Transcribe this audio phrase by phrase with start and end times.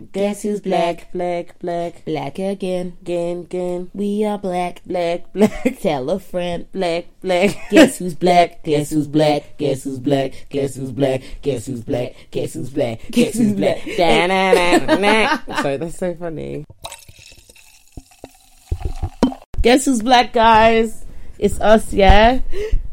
[0.00, 1.12] Guess who's black?
[1.12, 2.96] Black, black, Black again.
[3.02, 3.90] again, again.
[3.92, 4.80] We are black.
[4.86, 6.66] Black, black, Tell a friend.
[6.72, 7.54] black, black.
[7.70, 8.64] Guess who's black?
[8.64, 9.58] Guess who's black?
[9.58, 10.32] Guess who's black?
[10.48, 11.22] Guess who's black?
[11.42, 12.14] Guess who's black?
[12.30, 13.00] Guess who's black?
[13.10, 13.78] Guess who's black?
[15.60, 16.64] Sorry, that's so funny.
[19.60, 21.04] Guess who's black, guys?
[21.38, 22.40] It's us, yeah?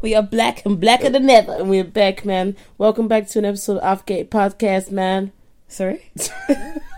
[0.02, 1.54] We are black and blacker than ever.
[1.54, 2.54] And we're back, man.
[2.76, 5.32] Welcome back to an episode of Offgate Podcast, man.
[5.70, 6.10] Sorry,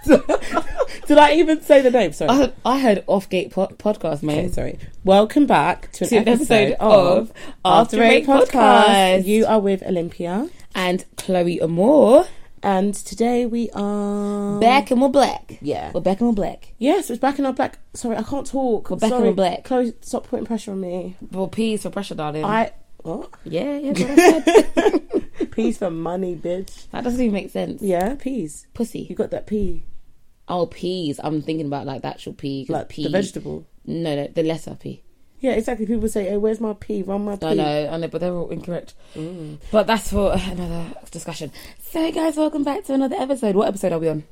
[0.06, 2.12] Did I even say the name?
[2.12, 2.30] Sorry.
[2.30, 4.38] I, I heard Offgate po- podcast, man.
[4.38, 4.78] Okay, sorry.
[5.04, 7.32] Welcome back to an To an episode, episode of
[7.64, 8.46] After Eight Podcast.
[8.50, 9.24] Podcast.
[9.26, 12.26] You are with Olympia, And Chloe Amore,
[12.62, 15.58] and today we are back and we're black.
[15.60, 15.90] Yeah.
[15.92, 16.72] We're back and we're black.
[16.78, 17.80] Yes, we're back and we're black.
[17.94, 18.88] Sorry, I can't talk.
[18.90, 19.28] We're back Sorry.
[19.30, 19.64] in black.
[19.64, 21.16] Chloe, stop putting pressure on me.
[21.32, 22.44] Well, peas for pressure, darling.
[22.44, 22.72] I
[23.02, 23.30] what?
[23.44, 23.92] yeah, yeah.
[23.92, 26.88] that's what Peas for money, bitch.
[26.90, 27.82] that doesn't even make sense.
[27.82, 28.66] Yeah, peas.
[28.74, 29.00] Pussy.
[29.00, 29.82] You got that pea,
[30.48, 31.20] Oh, peas.
[31.22, 32.66] I'm thinking about like the actual pea.
[32.68, 33.04] like pea.
[33.04, 33.66] the vegetable.
[33.86, 35.02] No, no, the letter pea.
[35.40, 35.86] Yeah, exactly.
[35.86, 37.02] People say, "Hey, where's my pea?
[37.02, 38.94] Run my pea." I know, I know, but they're all incorrect.
[39.16, 39.58] Mm.
[39.72, 41.50] But that's for another discussion.
[41.80, 43.56] So, guys, welcome back to another episode.
[43.56, 44.24] What episode are we on?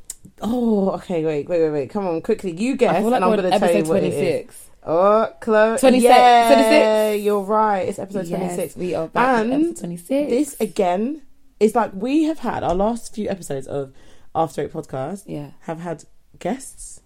[0.43, 1.25] Oh, okay.
[1.25, 1.91] Wait, wait, wait, wait.
[1.91, 2.53] Come on, quickly.
[2.53, 4.68] You guess, I feel like and I'm going to tell you what it is.
[4.89, 4.91] 26.
[4.91, 5.79] Oh, Chloe.
[5.79, 7.25] 26, Yeah, 26.
[7.25, 7.81] you're right.
[7.89, 8.77] It's episode Yes, 26.
[8.77, 10.31] we are back And episode 26.
[10.31, 11.23] This again
[11.61, 13.93] is like we have had our last few episodes of
[14.35, 15.51] After Eight podcast Yeah.
[15.63, 16.05] have had
[16.39, 17.01] guests.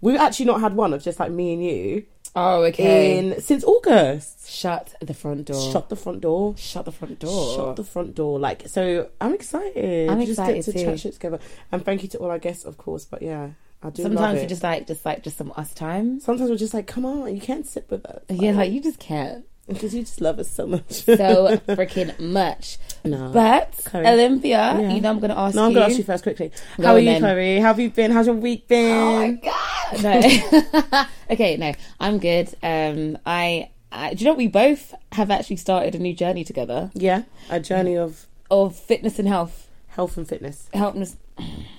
[0.00, 3.18] We've actually not had one of just like me and you Oh, okay.
[3.18, 4.50] in since August.
[4.50, 5.70] Shut the front door.
[5.72, 6.54] Shut the front door.
[6.58, 7.54] Shut the front door.
[7.56, 8.38] Shut the front door.
[8.40, 10.10] Like so, I'm excited.
[10.10, 10.84] I'm We just excited get to too.
[10.84, 11.38] chat shit together.
[11.70, 13.04] And thank you to all our guests, of course.
[13.04, 13.50] But yeah,
[13.82, 14.02] I do.
[14.02, 14.42] Sometimes it.
[14.42, 16.20] we just like, just like, just some us time.
[16.20, 18.22] Sometimes we're just like, come on, you can't sit with us.
[18.30, 19.44] Yeah, like you just can't.
[19.66, 20.90] because you just love us so much.
[20.92, 22.78] So freaking much.
[23.04, 23.30] no.
[23.32, 24.06] But Chloe.
[24.06, 24.92] Olympia, Yeah.
[24.94, 25.60] you know, I'm gonna ask you.
[25.60, 26.52] No, I'm gonna ask you first quickly.
[26.78, 27.20] Go How are you, then.
[27.20, 27.56] Chloe?
[27.60, 28.10] How have you been?
[28.12, 28.90] How's your week been?
[28.96, 30.02] Oh my god!
[30.02, 31.06] No.
[31.30, 32.54] okay, no, I'm good.
[32.62, 36.90] Um, I, I, do you know we both have actually started a new journey together
[36.94, 40.68] yeah, a journey of of fitness and health, health and fitness.
[40.72, 41.16] helpness,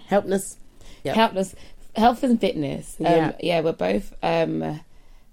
[0.07, 0.57] Helpness.
[1.03, 1.15] Yep.
[1.15, 1.53] helpness,
[1.95, 2.95] health and fitness.
[2.99, 3.31] Um, Yeah.
[3.41, 4.79] yeah, we're both um,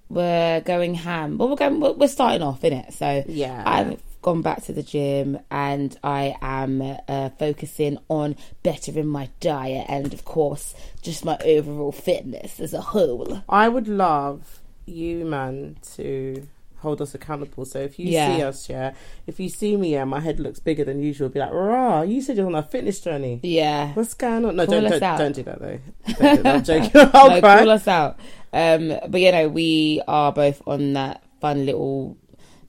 [0.08, 1.80] we're going ham, but we're going.
[1.80, 3.62] We're, we're starting off in it, so Yeah.
[3.64, 9.86] I've gone back to the gym and I am uh, focusing on bettering my diet
[9.88, 13.42] and, of course, just my overall fitness as a whole.
[13.48, 16.46] I would love you, man, to
[16.80, 17.64] hold us accountable.
[17.64, 18.36] So if you Yeah.
[18.36, 18.92] see us, yeah,
[19.26, 21.28] if you see me, yeah, my head looks bigger than usual.
[21.28, 23.40] Be like, rah, you said you're on a fitness journey.
[23.42, 23.92] Yeah.
[23.94, 24.56] What's going on?
[24.56, 25.78] No, Call don't don't, don't do that though.
[26.18, 26.54] Don't do that.
[26.56, 26.90] I'm joking.
[27.14, 27.58] I'll no, cry.
[27.58, 28.18] call us out.
[28.52, 32.16] Um, but you know, we are both on that fun little.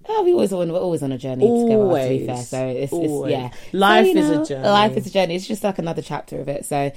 [0.10, 1.62] Oh, we always on we're always on a journey together.
[1.62, 2.26] To be Always.
[2.26, 3.52] fair, so it's, it's yeah.
[3.72, 4.68] Life So, you is a journey.
[4.68, 5.36] Life is a journey.
[5.36, 6.66] It's just like another chapter of it.
[6.66, 6.92] So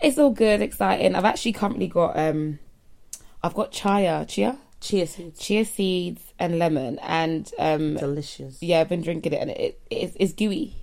[0.00, 1.14] it's all good, exciting.
[1.14, 2.58] I've actually currently got um,
[3.42, 8.62] I've got chia, chia, Chia seeds, chia seeds and lemon, and um, delicious.
[8.62, 10.76] yeah, I've been drinking it, and it, it's, it's gooey.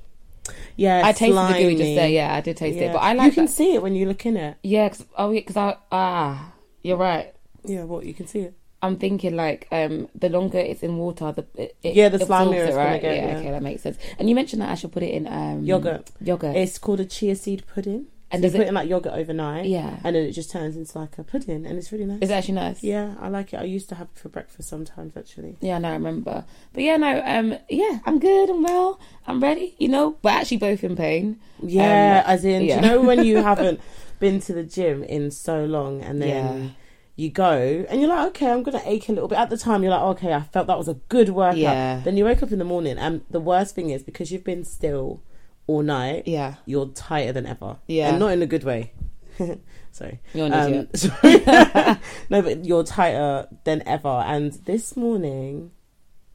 [0.75, 2.09] Yeah, I tasted the gooey just there.
[2.09, 2.85] Yeah, I did taste Yeah.
[2.89, 3.27] it, but I like.
[3.27, 3.51] you can that.
[3.51, 4.57] see it when you look in it.
[4.63, 7.33] Yeah, cause, oh yeah, because I ah, you're right.
[7.63, 8.53] Yeah, what you can see it.
[8.81, 12.53] I'm thinking like um the longer it's in water, the it, it Yeah, the slimier
[12.53, 13.01] it, it's gonna right?
[13.01, 13.37] get, yeah, yeah.
[13.37, 13.97] okay, that makes sense.
[14.19, 16.11] And you mentioned that I should put it in um Yogurt.
[16.21, 16.55] Yogurt.
[16.55, 18.07] It's called a chia seed pudding.
[18.35, 19.97] And so you put it in like yogurt overnight, Yeah.
[20.03, 22.19] and then it just turns into like a pudding, and it's really nice.
[22.21, 22.83] It's actually nice?
[22.83, 23.57] Yeah, I like it.
[23.59, 25.57] I used to have it for breakfast sometimes, actually.
[25.61, 26.45] Yeah, no, I remember.
[26.73, 28.49] But yeah, no, um, yeah, I'm good.
[28.49, 28.99] I'm well.
[29.27, 29.75] I'm ready.
[29.79, 31.39] You know, we're actually both in pain.
[31.63, 32.79] Yeah, Um, as in, yeah.
[32.81, 33.79] do you know when you haven't
[34.19, 36.29] been to the gym in so long, and then
[36.63, 36.69] Yeah.
[37.17, 39.37] you go and you're like, okay, I'm gonna ache a little bit.
[39.37, 41.57] At the time, you're like, okay, I felt that was a good workout.
[41.57, 42.01] Yeah.
[42.03, 44.63] Then you wake up in the morning, and the worst thing is because you've been
[44.63, 45.21] still
[45.67, 47.77] all night, Yeah, you're tighter than ever.
[47.87, 48.09] Yeah.
[48.09, 48.93] and not in a good way.
[49.91, 50.19] Sorry.
[50.33, 50.97] you're an Um, idiot.
[50.97, 51.97] sorry.
[52.29, 54.07] no, but you're tighter than ever.
[54.25, 55.71] And this morning,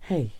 [0.01, 0.33] hey,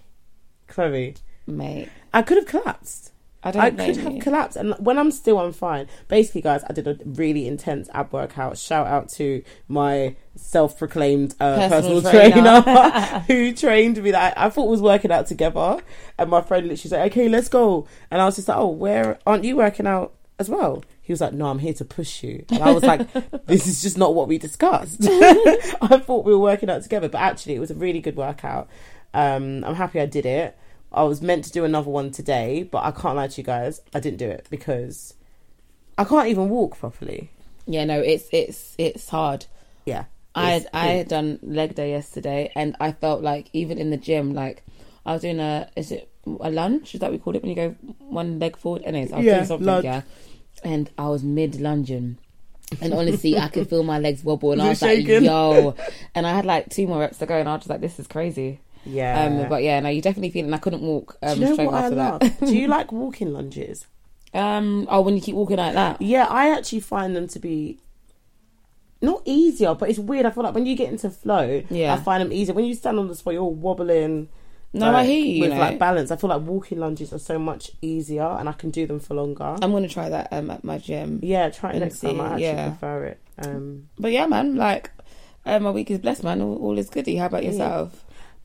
[0.67, 1.15] Chloe,
[1.47, 3.13] Mate, I could have collapsed.
[3.43, 4.21] I don't I could have you.
[4.21, 5.87] collapsed, and when I'm still, I'm fine.
[6.09, 8.59] Basically, guys, I did a really intense ab workout.
[8.59, 13.19] Shout out to my self-proclaimed uh, personal, Personal trainer, trainer.
[13.27, 14.11] who trained me.
[14.11, 15.81] That I, I thought was working out together,
[16.19, 19.19] and my friend literally said, "Okay, let's go." And I was just like, "Oh, where
[19.27, 22.45] aren't you working out as well?" He was like, "No, I'm here to push you,"
[22.51, 23.11] and I was like,
[23.47, 27.23] "This is just not what we discussed." I thought we were working out together, but
[27.23, 28.69] actually, it was a really good workout.
[29.15, 30.57] Um, I'm happy I did it.
[30.93, 33.81] I was meant to do another one today, but I can't lie to you guys,
[33.95, 35.15] I didn't do it because
[35.97, 37.31] I can't even walk properly.
[37.67, 39.47] Yeah, no, it's it's it's hard.
[39.85, 40.05] Yeah.
[40.35, 43.97] I had, I had done leg day yesterday, and I felt like even in the
[43.97, 44.65] gym, like
[45.05, 46.95] I was doing a is it a lunge?
[46.95, 48.83] Is that what we call it when you go one leg forward?
[48.85, 49.85] Anyways, I was Yeah, doing something, lunge.
[49.85, 50.03] yeah,
[50.65, 52.19] and I was mid lunging,
[52.81, 55.25] And honestly, I could feel my legs wobble, and I was You're like, shaking.
[55.25, 55.75] "Yo!"
[56.15, 57.99] And I had like two more reps to go, and I was just like, "This
[57.99, 59.25] is crazy." Yeah.
[59.25, 60.47] Um, but yeah, no, you definitely feel it.
[60.47, 62.21] And I couldn't walk um, Do you know straight what I after love?
[62.21, 62.41] that.
[62.41, 63.87] Do you like walking lunges?
[64.33, 67.79] um, oh, when you keep walking like that, Yeah, I actually find them to be
[69.03, 70.27] not easier, but it's weird.
[70.27, 71.95] I feel like when you get into flow, Yeah.
[71.95, 72.55] I find them easier.
[72.55, 74.29] When you stand on the spot, you're all wobbling.
[74.73, 75.59] No, I hear you, you With know.
[75.59, 78.87] like balance, I feel like walking lunges are so much easier, and I can do
[78.87, 79.57] them for longer.
[79.61, 81.19] I'm gonna try that um, at my gym.
[81.25, 82.17] yeah, try it and next time.
[82.17, 82.69] see, I actually yeah.
[82.69, 83.21] prefer it.
[83.45, 84.93] Um, But yeah, man, like
[85.45, 86.41] um, my week is blessed, man.
[86.41, 87.17] All, all is goody.
[87.17, 87.51] How about Yeah.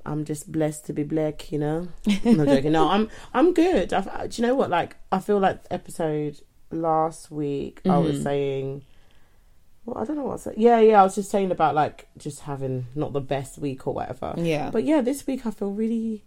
[0.06, 1.88] I'm just blessed to be black, you know.
[2.26, 2.72] I'm not joking.
[2.72, 3.92] No, I'm I'm good.
[3.94, 4.70] I've, uh, do you know what?
[4.70, 6.42] Like, I feel like episode
[6.72, 8.24] last week, I was Mhm.
[8.24, 8.82] saying.
[9.86, 10.60] Well, I don't know what's I said.
[10.60, 11.00] Yeah, yeah.
[11.00, 14.34] I was just saying about like just having not the best week or whatever.
[14.38, 16.24] Yeah, But yeah, this week I feel really.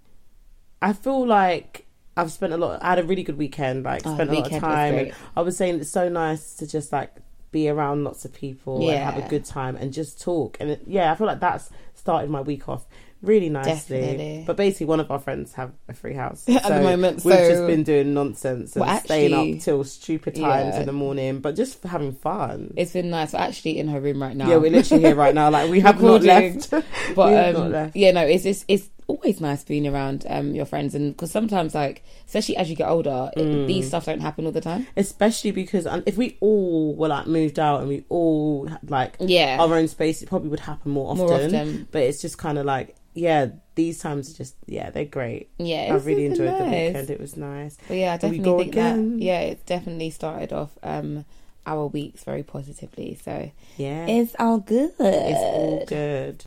[0.81, 1.87] I feel like
[2.17, 2.81] I've spent a lot.
[2.83, 3.85] I had a really good weekend.
[3.85, 4.95] Like Oh, spent a lot of time.
[4.95, 5.13] And.
[5.37, 7.13] I was saying it's so nice to just like
[7.51, 10.57] be around lots of people and have a good time and just talk.
[10.61, 12.87] And it, yeah, I feel like that's started my week off
[13.23, 13.73] really nicely.
[14.01, 14.45] Definitely.
[14.47, 17.35] But basically, one of our friends have a free house At the So moment, We've
[17.35, 20.81] just been doing nonsense and Well, staying actually- up till stupid times Yeah.
[20.81, 22.73] in the morning, but just for having fun.
[22.77, 23.33] it's been nice.
[23.33, 24.49] We're actually in her room right now.
[24.49, 25.51] Yeah, we're literally here right now.
[25.51, 26.71] Like we have not left.
[26.71, 26.85] but
[27.17, 27.97] we have not um, left.
[27.97, 31.75] yeah, no, it's it's it's always nice being around um your friends, and because sometimes
[31.75, 33.67] like especially as you get older, it, Mm.
[33.67, 34.87] these stuff don't happen all the time.
[34.97, 39.17] especially because um, if we all were like moved out and we all had like
[39.19, 41.27] Yeah, our own space, it probably would happen more often.
[41.27, 41.89] more often.
[41.91, 45.49] But it's just kind of like, yeah, these times are just, yeah, they're great.
[45.59, 46.89] Yeah, I really enjoyed the nice.
[46.89, 47.11] weekend.
[47.11, 47.77] It was nice.
[47.89, 49.19] But yeah, I definitely think again.
[49.19, 51.25] that yeah, it definitely started off um
[51.67, 53.19] our weeks very positively.
[53.23, 54.93] So Yeah, it's all good.
[54.99, 56.45] it's all good.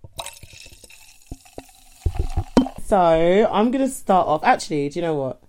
[2.92, 2.98] So
[3.50, 4.44] I'm gonna start off.
[4.44, 5.42] Actually, do you know what?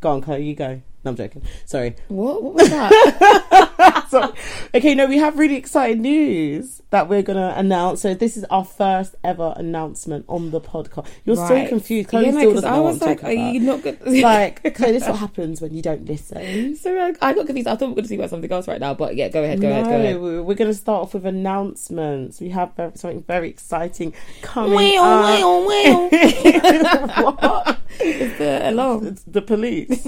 [0.00, 0.42] Go on, Chloe.
[0.42, 0.80] You go.
[1.04, 1.42] No, I'm joking.
[1.66, 1.96] Sorry.
[2.08, 2.42] What?
[2.42, 3.68] What was that?
[4.08, 4.34] so,
[4.74, 8.02] okay, no, we have really exciting news that we're gonna announce.
[8.02, 11.06] So this is our first ever announcement on the podcast.
[11.24, 12.10] You're so confused.
[12.10, 13.98] Chloe yeah, no, still doesn't I was like, are you not good?
[14.06, 16.76] like, Chloe, this is what happens when you don't listen.
[16.76, 17.68] so I, I got confused.
[17.68, 19.42] I thought we were going to speak about something else right now, but yeah, go
[19.42, 20.20] ahead, go ahead, go ahead.
[20.20, 22.40] we- we're going to start off with announcements.
[22.40, 24.12] We have something very exciting
[24.42, 25.40] coming Wow, up.
[25.40, 27.32] wow, wow.
[27.32, 27.78] what?
[28.00, 29.06] It's the alarm.
[29.06, 30.06] It's the police.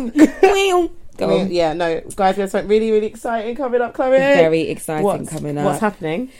[1.16, 1.50] Go on.
[1.52, 4.18] yeah, no, guys, we have something really, really exciting coming up, Chloe.
[4.18, 5.64] Very exciting what's, coming up.
[5.64, 6.30] What's happening?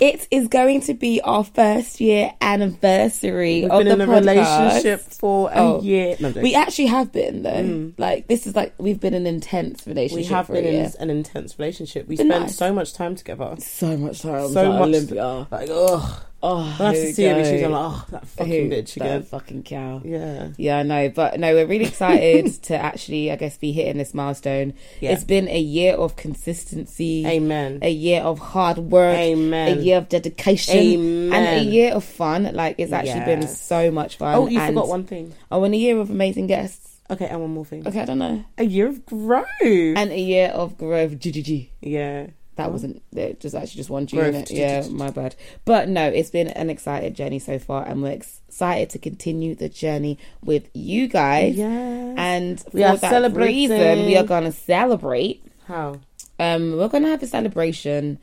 [0.00, 4.12] It is going to be our first year anniversary We've of been the in a
[4.12, 4.58] podcast.
[4.60, 5.82] relationship for a Oh.
[5.82, 6.16] year.
[6.18, 7.50] No, We actually have been though.
[7.50, 7.94] Mm.
[7.96, 10.28] Like this is like we've been an intense relationship.
[10.30, 12.08] we have been in an intense relationship.
[12.08, 12.56] We spend nice.
[12.56, 13.54] so much time together.
[13.60, 14.48] so much time.
[14.48, 15.46] So much- Olympia.
[15.50, 16.22] Like, ugh.
[16.46, 18.76] Oh, I have to see her, she's like, oh, that fucking Who?
[18.76, 19.22] bitch That again.
[19.22, 20.02] fucking cow.
[20.04, 20.48] Yeah.
[20.58, 24.12] Yeah, I know, but no, we're really excited to actually, I guess, be hitting this
[24.12, 24.74] milestone.
[25.00, 25.12] Yeah.
[25.12, 27.78] It's been a year of consistency, Amen.
[27.80, 29.78] a year of hard work, Amen.
[29.78, 31.32] a year of dedication, Amen.
[31.32, 32.50] and a year of fun.
[32.52, 34.34] Like it's actually been so much fun.
[34.34, 35.32] Oh, you and, forgot one thing.
[35.50, 37.00] Oh, and a year of amazing guests.
[37.10, 37.86] Okay, and one more thing.
[37.88, 39.46] Okay, I don't know, A year of growth.
[39.62, 41.12] and a year of growth.
[41.18, 41.68] GGG.
[41.80, 42.26] yeah.
[42.56, 44.34] That wasn't it just actually just one G Growth.
[44.34, 44.50] in it.
[44.50, 45.34] Yeah, my bad.
[45.64, 49.68] But no, it's been an excited journey so far, and we're excited to continue the
[49.68, 51.56] journey with you guys.
[51.56, 52.14] Yeah.
[52.16, 55.44] And for We are that reason, we are going to celebrate.
[55.66, 56.00] How?
[56.38, 58.18] Um, we're going to have a celebration,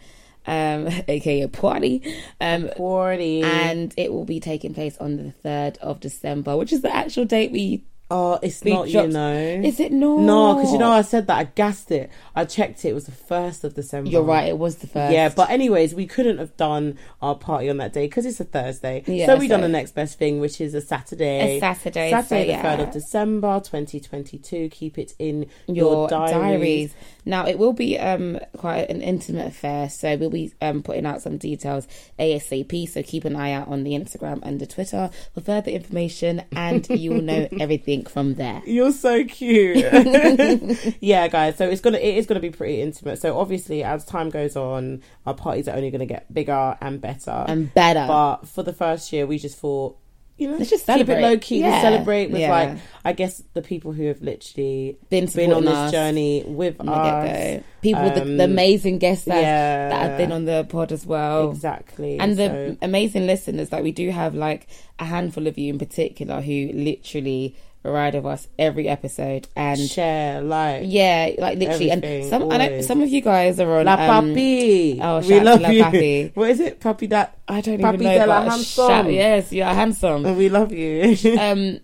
[0.46, 3.42] um, aka a party, um, Forty.
[3.44, 7.26] and it will be taking place on the third of December, which is the actual
[7.26, 7.84] date we.
[8.12, 8.88] Oh, it's not.
[8.88, 9.34] You dropped- know.
[9.64, 10.20] Is it not?
[10.20, 12.10] No, because you know I said that I gassed it.
[12.36, 12.90] I checked it.
[12.90, 14.10] It was the first of December.
[14.10, 14.48] you're right.
[14.50, 15.14] It was the first.
[15.14, 18.44] Yeah, but anyways, we couldn't have done our party on that day because it's a
[18.44, 19.04] Thursday.
[19.08, 21.58] Yeah, so we done so- the next best thing, which is a Saturday.
[21.58, 22.10] a Saturday.
[22.12, 22.62] Saturday, so, the yeah.
[22.62, 24.70] third of December, twenty twenty two.
[24.70, 26.34] Keep it in your, your diaries.
[26.34, 26.94] diaries.
[27.26, 31.22] Now it will be um quite an intimate affair, so we'll be um putting out
[31.22, 31.88] some details
[32.20, 32.88] ASAP.
[32.90, 36.88] So keep an eye out on the Instagram and the Twitter for further information, and
[36.90, 38.62] you will know everything from there.
[38.66, 39.78] You're so cute.
[41.02, 41.58] yeah, guys.
[41.58, 43.20] So it's gonna it is gonna be pretty intimate.
[43.20, 47.46] So obviously, as time goes on, our parties are only gonna get bigger and better.
[47.48, 48.06] And better.
[48.08, 49.98] but for the first year, we just thought.
[50.38, 51.22] You know, Let's just keep it celebrate.
[51.22, 51.60] low key.
[51.60, 51.82] Yeah.
[51.84, 52.50] Celebrate with Yeah.
[52.50, 56.88] like, I guess the people who have literally been been on this journey with us.
[56.88, 57.64] get-go.
[57.84, 60.92] People with the, the Um, amazing guests that, yeah, that have been on the pod
[60.92, 61.52] as well.
[61.52, 64.66] exactly, And the So- amazing listeners that we do have, like
[64.98, 69.48] a handful of you in particular, who literally ride with us every episode.
[69.56, 73.80] And share like yeah, like literally, and some I know some of you guys are
[73.80, 75.00] on La um, Papi.
[75.02, 75.84] oh, we love you.
[75.84, 76.32] Papi.
[76.36, 77.10] What is it, Papi?
[77.10, 78.28] That I don't Papi even know.
[78.28, 78.88] but handsome.
[78.88, 80.38] shout- yes, you're handsome.
[80.38, 81.18] we love you.
[81.40, 81.80] um,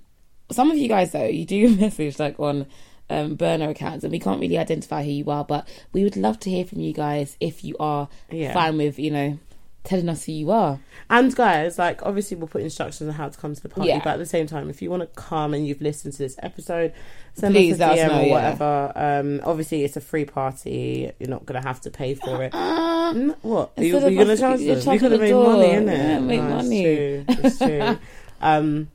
[0.51, 2.65] some of you guys though, you do message like on
[3.09, 5.45] um, burner accounts, and we can't really identify who you are.
[5.45, 8.53] But we would love to hear from you guys if you are Yeah.
[8.53, 9.39] fine with you know
[9.87, 10.79] telling us who you are.
[11.09, 14.01] And guys, like obviously we'll put instructions on how to come to the party, Yeah.
[14.03, 16.35] but at the same time, if you want to come and you've listened to this
[16.43, 16.91] episode,
[17.33, 18.31] send Please us a DM know, or yeah.
[18.33, 18.91] whatever.
[18.95, 21.09] Um, obviously it's a free party.
[21.19, 22.53] You're not gonna have to pay for it.
[23.07, 23.71] Mm, what?
[23.77, 24.93] Are you, are you gonna charge you're them?
[24.93, 25.53] You could have made door.
[25.53, 25.97] money, innit?
[25.97, 26.83] Yeah, make No, it's money.
[26.83, 27.25] true.
[27.29, 27.97] It's true.
[28.41, 28.89] um,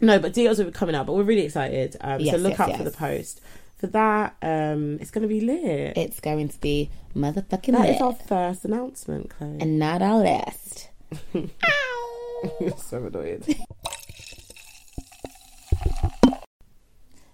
[0.00, 1.96] no, but deals will be coming out, but we're really excited.
[2.00, 3.40] Um, so look yes, out for the post.
[3.78, 5.96] For that, um, it's gonna be lit.
[5.98, 9.58] It's going to be motherfucking That lit, is our first announcement, Chloe.
[9.60, 10.88] and not our last.
[12.78, 13.44] so annoyed.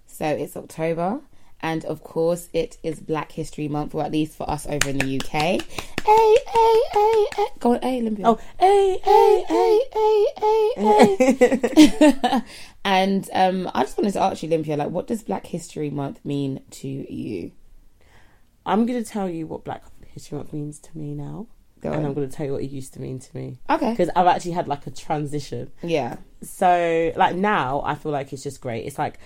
[0.06, 1.20] So it's October,
[1.62, 4.98] and of course it is Black History Month, or at least for us over in
[4.98, 5.30] the UK.
[5.32, 5.58] Hey,
[6.04, 7.46] hey, hey, hey.
[7.60, 8.26] Go on, hey, Olympia.
[8.26, 10.26] Oh, hey, hey, hey, hey,
[10.76, 12.42] hey, hey.
[12.84, 16.24] and um, I just wanted to ask you, Olympia, like, what does Black History Month
[16.24, 17.52] mean to you?
[18.66, 21.46] I'm going to tell you what Black History Month means to me now.
[21.80, 22.06] Go and on.
[22.06, 23.58] I'm going to tell you what it used to mean to me.
[23.68, 23.90] Okay.
[23.90, 25.72] Because I've actually had like a transition.
[25.82, 26.16] Yeah.
[26.40, 28.86] So, like now, I feel like it's just great.
[28.86, 29.18] It's like,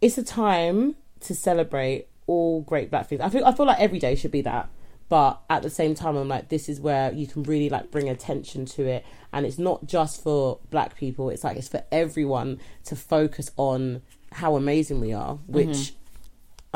[0.00, 3.20] it's a time to celebrate all great black things.
[3.20, 4.68] I feel, I feel like every day should be that.
[5.08, 8.08] But at the same time, I'm like, this is where you can really like bring
[8.08, 9.04] attention to it.
[9.32, 14.02] And it's not just for black people, it's like, it's for everyone to focus on
[14.32, 15.96] how amazing we are, which mm-hmm.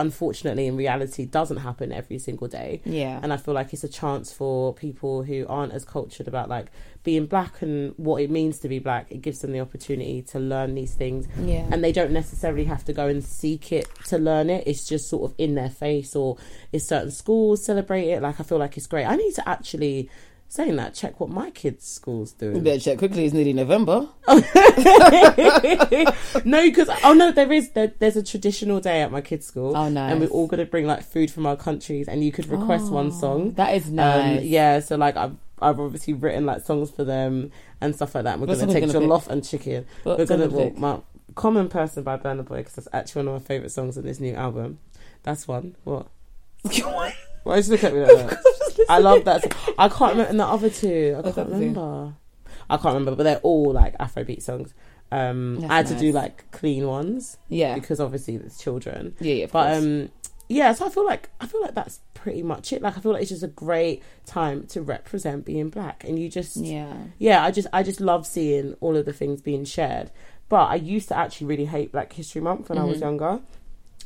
[0.01, 3.21] Unfortunately in reality doesn't happen every single day Yeah.
[3.23, 6.67] and I feel like it's a chance for people who aren't as cultured about like
[7.03, 9.11] being black and what it means to be black.
[9.11, 11.67] It gives them the opportunity to learn these things, Yeah.
[11.73, 14.65] and they don't necessarily have to go and seek it to learn it.
[14.67, 16.37] It's just sort of in their face, or
[16.73, 18.21] if certain schools celebrate it.
[18.21, 19.07] Like I feel like it's great.
[19.07, 20.11] I need to actually.
[20.53, 22.65] Saying that, check what my kids' schools You doing.
[22.65, 23.25] better check quickly.
[23.25, 24.09] It's nearly November.
[26.45, 29.77] no, because oh no, there is there, there's a traditional day at my kids' school.
[29.77, 30.11] Oh, nice.
[30.11, 33.13] And we're all gonna bring like food from our countries, and you could request one
[33.13, 33.53] song.
[33.53, 34.43] That is Um, nice.
[34.43, 38.41] yeah, so like I've I've obviously written like songs for them and stuff like that.
[38.41, 39.87] We're What gonna take you gonna jollof and chicken.
[40.03, 41.01] What We're gonna you well, my
[41.37, 44.19] Common Person by Burna Boy because that's actually one of my favorite songs in this
[44.19, 44.79] new album.
[45.23, 45.77] That's one.
[45.85, 46.09] What?
[47.45, 48.43] Why did you look at me like that?
[48.89, 49.43] I love that.
[49.43, 49.75] Song.
[49.79, 51.15] I can't remember and the other two.
[51.17, 51.61] I What's can't other two?
[51.61, 52.15] remember.
[52.69, 54.75] I can't remember, but they're all like Afrobeat songs.
[55.13, 57.75] Um, That's I had to do like clean ones yeah.
[57.75, 59.17] because obviously there's children.
[59.21, 59.79] Yeah, yeah, But course.
[59.85, 60.09] um,
[60.49, 62.81] yeah, so I feel like I feel like that's pretty much it.
[62.83, 66.29] Like I feel like it's just a great time to represent being black, and you
[66.29, 66.93] just yeah.
[67.19, 70.11] yeah, I just I just love seeing all of the things being shared.
[70.49, 73.03] But I used to actually really hate Black History Month when I was Mhm.
[73.03, 73.41] younger.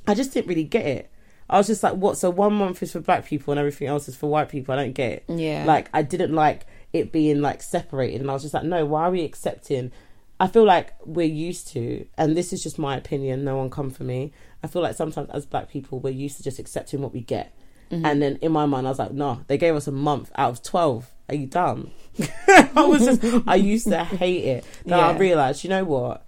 [0.06, 1.10] I just didn't really get it.
[1.48, 2.16] I was just like, what?
[2.16, 4.72] So one month is for black people and everything else is for white people.
[4.72, 5.24] I don't get it.
[5.28, 5.64] Yeah.
[5.66, 9.02] Like I didn't like it being like separated, and I was just like, no, why
[9.04, 9.92] are we accepting?
[10.40, 13.44] I feel like we're used to, and this is just my opinion.
[13.44, 14.32] No one come for me.
[14.62, 17.54] I feel like sometimes as black people, we're used to just accepting what we get.
[17.90, 18.04] Mm-hmm.
[18.06, 20.50] And then in my mind, I was like, no, they gave us a month out
[20.50, 21.10] of twelve.
[21.28, 21.90] Are you dumb?
[22.48, 24.64] I was just, I used to hate it.
[24.84, 25.18] Then I Yeah.
[25.18, 26.26] realized, you know what?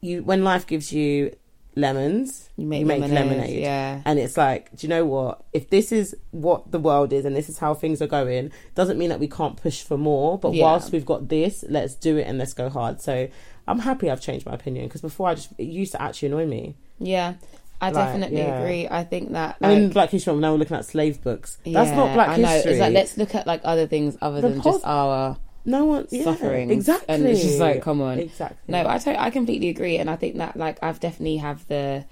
[0.00, 1.34] You when life gives you
[1.74, 3.10] lemons, you make, lemonade.
[3.14, 3.60] lemonade.
[3.60, 4.02] Yeah.
[4.04, 5.42] and it's like, do you know what?
[5.52, 8.98] If this is what the world is and this is how things are going, doesn't
[8.98, 10.38] mean that we can't push for more.
[10.38, 10.64] But Yeah.
[10.64, 13.00] whilst we've got this, let's do it and let's go hard.
[13.00, 13.28] So
[13.66, 16.46] I'm happy I've changed my opinion because before I just it used to actually annoy
[16.46, 16.74] me.
[16.98, 17.34] Yeah.
[17.80, 18.58] I Like, definitely yeah.
[18.60, 18.86] agree.
[18.88, 21.58] I think that I like, mean, Black History Month, now we're looking at slave books.
[21.64, 22.46] That's yeah, not Black I know.
[22.48, 22.72] History.
[22.72, 25.84] It's like let's look at like other things other The than pos- just our no
[25.84, 26.70] one's yeah, suffering.
[26.70, 27.06] exactly.
[27.14, 28.18] And it's just like, come on.
[28.18, 28.58] exactly.
[28.72, 32.04] No, I I completely agree, and I think that like I've definitely have the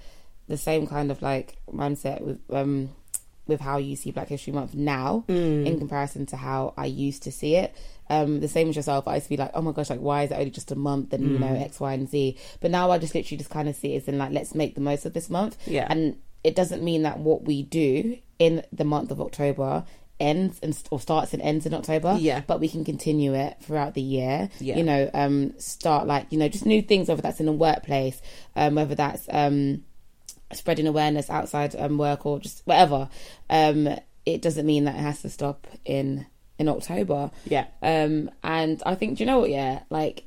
[0.47, 2.89] the same kind of like mindset with um
[3.47, 5.65] with how you see Black History Month now Mm.
[5.65, 7.73] in comparison to how I used to see it.
[8.09, 10.23] Um, the same as yourself, I used to be like, oh my gosh, like why
[10.23, 11.61] is it only just a month and you know Mm.
[11.63, 12.37] X, Y, and Z.
[12.59, 14.75] But now I just literally just kind of see it as in like let's make
[14.75, 18.63] the most of this month, yeah, and it doesn't mean that what we do in
[18.71, 19.85] the month of October
[20.21, 22.15] ends and or starts and ends in October.
[22.19, 22.41] Yeah.
[22.45, 24.49] but we can continue it throughout the year.
[24.59, 24.77] Yeah.
[24.77, 28.21] you know, um, start like you know just new things, whether that's in the workplace,
[28.55, 29.83] um, whether that's um,
[30.53, 33.09] spreading awareness outside um, work or just whatever.
[33.49, 33.89] Um,
[34.25, 36.27] it doesn't mean that it has to stop in
[36.59, 37.31] in October.
[37.45, 37.65] yeah.
[37.81, 39.49] Um, and I think, do you know what?
[39.49, 40.25] Yeah, like,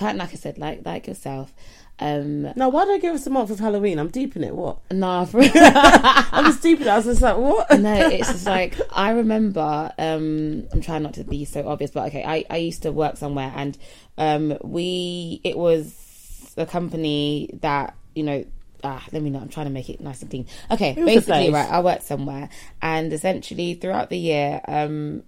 [0.00, 1.52] like I said, like like yourself.
[2.00, 3.98] Um, Now, why did I give us a month of Halloween?
[3.98, 4.54] I'm deep in it.
[4.54, 4.78] What?
[4.92, 6.90] nah, for, I was deep in it.
[6.90, 7.78] I was just like, what?
[7.78, 9.92] no, it's just like I remember.
[9.98, 13.16] Um, I'm trying not to be so obvious, but okay, I I used to work
[13.16, 13.76] somewhere, and
[14.16, 18.44] um, we it was a company that you know.
[18.84, 19.40] Ah, let me know.
[19.40, 20.46] I'm trying to make it nice and clean.
[20.70, 21.68] Okay, basically, right.
[21.68, 22.48] I worked somewhere,
[22.80, 25.24] and essentially throughout the year, um,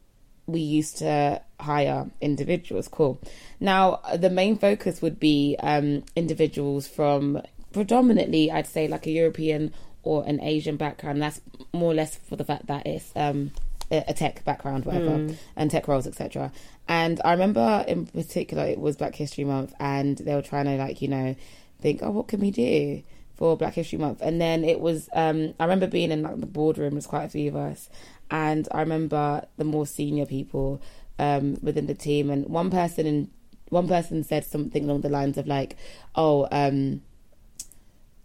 [0.52, 2.88] we used to hire individuals.
[2.88, 3.20] Cool.
[3.60, 7.42] Now, the main focus would be um, individuals from
[7.72, 11.22] predominantly I'd say like a European or an Asian background.
[11.22, 11.40] That's
[11.72, 13.52] more or less for the fact that it's um
[13.92, 15.36] a tech background, whatever, Mm.
[15.56, 16.52] and tech roles, etc.
[16.88, 20.76] And I remember in particular it was Black History Month, and they were trying to
[20.76, 21.34] like you know
[21.80, 23.02] think, oh, what can we do
[23.34, 24.20] for Black History Month?
[24.22, 26.92] And then it was um I remember being in like the boardroom.
[26.92, 27.88] There's quite a few of us,
[28.30, 30.80] and I remember the more senior people
[31.18, 33.30] um within the team, and one person in
[33.68, 35.76] one person said something along the lines of like,
[36.16, 37.02] oh, um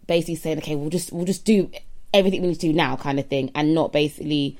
[0.07, 1.69] basically saying, okay, we'll just we'll just do
[2.13, 4.57] everything we need to do now, kind of thing, and not basically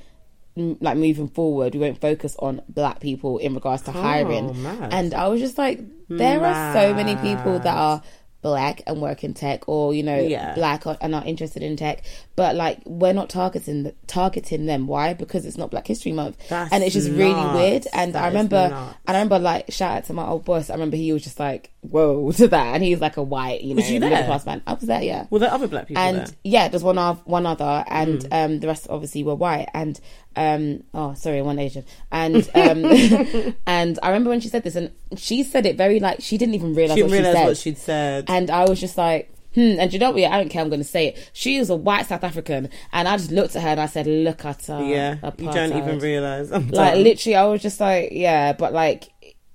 [0.57, 1.73] mm, like moving forward.
[1.73, 4.49] We won't focus on black people in regards to hiring.
[4.65, 4.87] Oh.
[4.91, 8.01] And I was just like, there are so many people that are
[8.41, 10.53] black and work in tech, or you know, Yeah.
[10.53, 12.03] black and are interested in tech,
[12.35, 14.87] but like we're not targeting targeting them.
[14.87, 15.13] Why?
[15.13, 17.87] Because it's not Black History Month, That's and it's just really weird.
[17.93, 18.97] And That I remember, nuts.
[19.07, 20.69] I remember like shout out to my old boss.
[20.69, 23.69] I remember he was just like, whoa to that, and he's like a white, you
[23.73, 24.61] know, Was you middle class man.
[24.67, 26.27] I was there, yeah Were there other black people and there.
[26.43, 28.33] yeah, there's one of one other, and Hmm.
[28.33, 29.69] um, the rest obviously were white.
[29.73, 29.99] And
[30.37, 31.85] um, oh, sorry, one Asian.
[32.11, 32.83] And um,
[33.65, 36.55] and I remember when she said this, and she said it very like she didn't
[36.55, 37.45] even realize She what didn't she said.
[37.47, 38.25] what she'd said.
[38.27, 39.79] and I was just like, hmm.
[39.79, 40.23] And you know what?
[40.23, 40.61] I don't care.
[40.61, 41.31] I'm going to say it.
[41.33, 44.05] She is a white South African, and I just looked at her and I said,
[44.05, 46.51] "Look at her." yeah, you don't even realize.
[46.51, 47.03] I'm like done.
[47.03, 49.09] literally i was just like yeah but like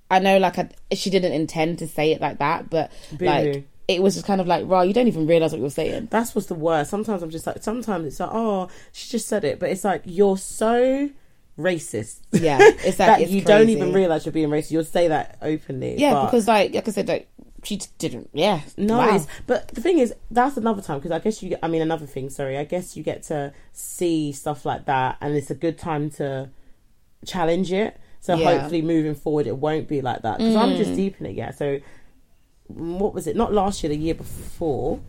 [0.09, 3.25] i know like I, she didn't intend to say it like that but Boo-hoo.
[3.25, 6.07] like it was just kind of like raw you don't even realize what you're saying
[6.11, 6.89] That's what's the worst.
[6.89, 10.03] Sometimes I'm just like, sometimes it's like, oh, she just said it, but it's like
[10.05, 11.09] you're so
[11.59, 12.19] racist.
[12.31, 14.71] yeah it's like that it's you don't even realize you're being racist.
[14.71, 15.97] You'll say that openly.
[15.97, 17.27] yeah because like like i said like
[17.63, 19.25] she just didn't yeah no, wow.
[19.47, 21.49] but the thing is, that's another time because I guess you.
[21.49, 22.29] Get, I mean, another thing.
[22.29, 26.09] Sorry, I guess you get to see stuff like that, and it's a good time
[26.11, 26.49] to
[27.25, 27.99] challenge it.
[28.19, 28.59] So Yeah.
[28.59, 30.95] hopefully, moving forward, it won't be like that because I'm just mm.
[30.95, 31.35] deep in it.
[31.35, 31.51] Yeah.
[31.51, 31.79] So
[32.67, 33.35] what was it?
[33.35, 34.99] Not last year, the year before.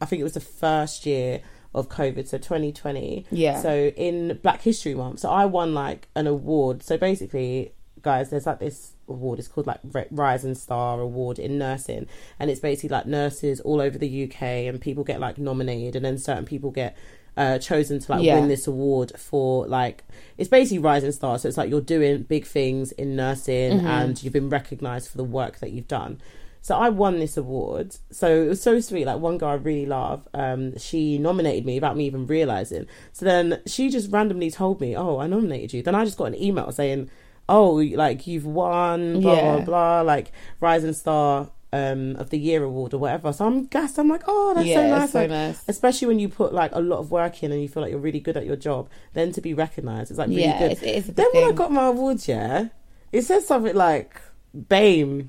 [0.00, 1.40] I think it was the first year
[1.74, 3.26] of COVID, so 2020.
[3.30, 3.60] Yeah.
[3.60, 6.82] So in Black History Month, so I won like an award.
[6.82, 7.72] So basically,
[8.02, 9.38] guys, there's like this award.
[9.38, 12.06] It's called like Rising Star Award in nursing,
[12.38, 16.04] and it's basically like nurses all over the UK, and people get like nominated, and
[16.04, 16.96] then certain people get.
[17.38, 18.36] Uh, chosen to like Yeah.
[18.40, 20.04] win this award for like
[20.38, 23.86] it's basically rising star so it's like you're doing big things in nursing Mm-hmm.
[23.86, 26.18] and you've been recognized for the work that you've done
[26.62, 27.94] so I won this award.
[28.10, 29.04] So it was so sweet.
[29.04, 32.86] Like one girl I really love, um, she nominated me without me even realizing.
[33.12, 36.24] So then she just randomly told me, "Oh, I nominated you." Then I just got
[36.28, 37.08] an email saying,
[37.48, 39.56] "Oh, like you've won, blah Yeah.
[39.56, 43.98] blah blah, like Rising Star um, of the Year award or whatever." So I'm gassed.
[43.98, 46.52] I'm like, "Oh, that's yeah so nice." it's so Like, nice Especially when you put
[46.54, 48.56] like a lot of work in and you feel like you're really good at your
[48.56, 50.72] job, then to be recognized it's like really yeah good.
[50.72, 52.68] it's, it is a big Then when I got my awards, yeah,
[53.12, 54.20] it said something like
[54.56, 55.28] BAME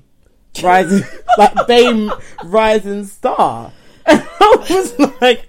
[0.62, 1.04] rising,
[1.38, 2.10] like BAME
[2.44, 3.72] rising star.
[4.06, 5.46] And I was like,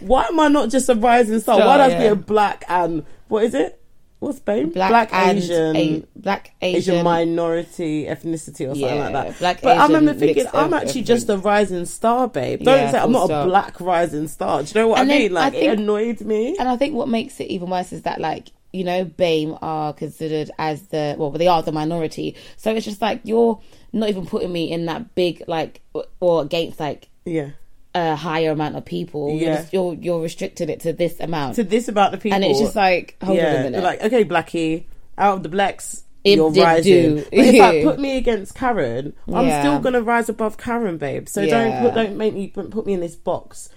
[0.00, 1.56] why am I not just a rising star?
[1.56, 3.80] Star, why does be a black and what is it?
[4.22, 4.72] What's BAME?
[4.72, 5.76] black, and Asian.
[5.76, 9.38] a, black Asian, asian, minority ethnicity or something Yeah, like that.
[9.40, 12.62] black, but I Asian, remember thinking, I'm actually just a rising star, babe.
[12.62, 13.46] Don't Yeah, say I'm not stop.
[13.46, 14.62] a black rising star.
[14.62, 15.32] Do you know what And I mean?
[15.32, 16.56] Like I think- it annoyed me.
[16.58, 19.92] And I think what makes it even worse is that like you know BAME are
[19.92, 22.36] considered as the well they are the minority.
[22.56, 23.60] So it's just like you're
[23.92, 25.80] not even putting me in that big like
[26.20, 27.50] or against like Yeah.
[27.94, 29.30] A higher amount of people.
[29.30, 29.56] You're, Yeah.
[29.60, 32.58] just, you're you're restricting it to this amount, To this about the people, and it's
[32.60, 33.72] just like hold on a minute.
[33.74, 34.84] You're like, okay, Blackie,
[35.18, 37.16] out of the blacks, It you're rising.
[37.16, 37.16] do.
[37.30, 39.12] But it's like, put me against Karen.
[39.28, 39.60] I'm Yeah.
[39.60, 41.28] still gonna rise above Karen, babe.
[41.28, 41.50] So Yeah.
[41.50, 43.68] don't put, don't make me put me in this box.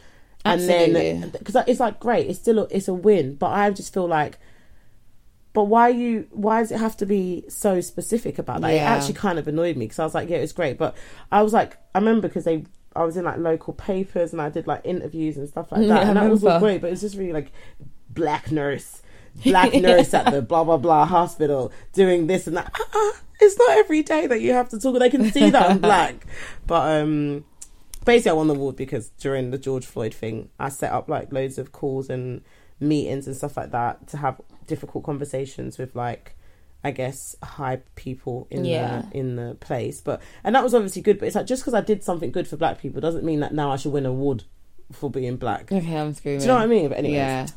[0.45, 3.93] And then because it's like great, it's still a, it's a win, but I just
[3.93, 4.38] feel like.
[5.54, 6.28] But why you?
[6.32, 8.73] Why does it have to be so specific about that?
[8.73, 10.95] It actually kind of annoyed me because I was like, yeah, it's great, but
[11.32, 14.49] I was like, I remember because they, I was in like local papers and I
[14.49, 16.81] did like interviews and stuff like that, Yeah, and that was all great.
[16.81, 17.51] But it's just really like
[18.10, 19.01] black nurse,
[19.43, 22.71] black nurse at the blah blah blah hospital doing this and that.
[22.79, 23.12] Uh-uh.
[23.41, 24.97] It's not every day that you have to talk.
[24.97, 26.25] They can see that I'm black,
[26.67, 27.43] but um,
[28.05, 31.34] basically I won the award because during the George Floyd thing, I set up like
[31.34, 32.41] loads of calls and
[32.79, 36.36] meetings and stuff like that to have difficult conversations with like.
[36.86, 39.02] I guess high people in Yeah.
[39.12, 41.17] the in the place, but and that was obviously good.
[41.19, 43.54] But it's like just because I did something good for black people doesn't mean that
[43.54, 44.43] now I should win an award
[44.91, 45.71] for being black.
[45.71, 46.39] Okay, I'm screaming.
[46.39, 46.89] Do you know what I mean?
[46.89, 47.48] But anyway, Yeah.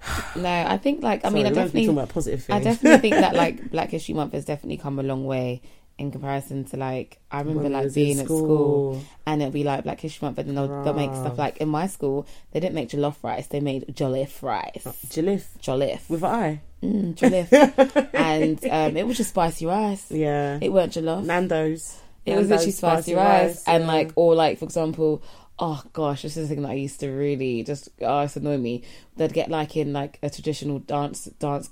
[0.36, 2.60] No, I think like I mean I Sorry, to be definitely talking about positive I
[2.60, 5.60] definitely think that like Black History Month has definitely come a long way
[6.00, 9.84] in comparison to like I remember When like being at school and it'd be like
[9.84, 12.74] Black History Month, and then they'll, they'll make stuff like in my school they didn't
[12.74, 16.60] make jollof rice, they made jollof rice, Jalif jollof, with an eye.
[16.82, 20.10] mm, jollof, and um, it was just spicy rice.
[20.10, 20.58] Yeah.
[20.60, 21.24] It weren't jollof.
[21.24, 22.00] Nando's.
[22.26, 23.92] It was literally spicy, rice, and yeah.
[23.92, 25.22] like, or like for example,
[25.58, 28.56] oh gosh, this is the thing that I used to really just oh, it's annoy
[28.56, 28.84] me.
[29.16, 31.70] They'd get like in like a traditional dance dance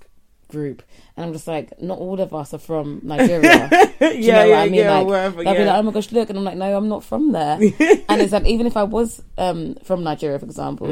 [0.49, 0.83] group,
[1.17, 3.69] and I'm just like, not all of us are from Nigeria.
[4.01, 4.75] yeah, you yeah, know what I mean?
[4.75, 5.45] yeah, like, wherever.
[5.45, 5.59] they'll yeah.
[5.61, 7.55] be like, oh my gosh, look, and I'm like, no, I'm not from there.
[7.61, 10.89] and it's like, even if I was um, from Nigeria, for example,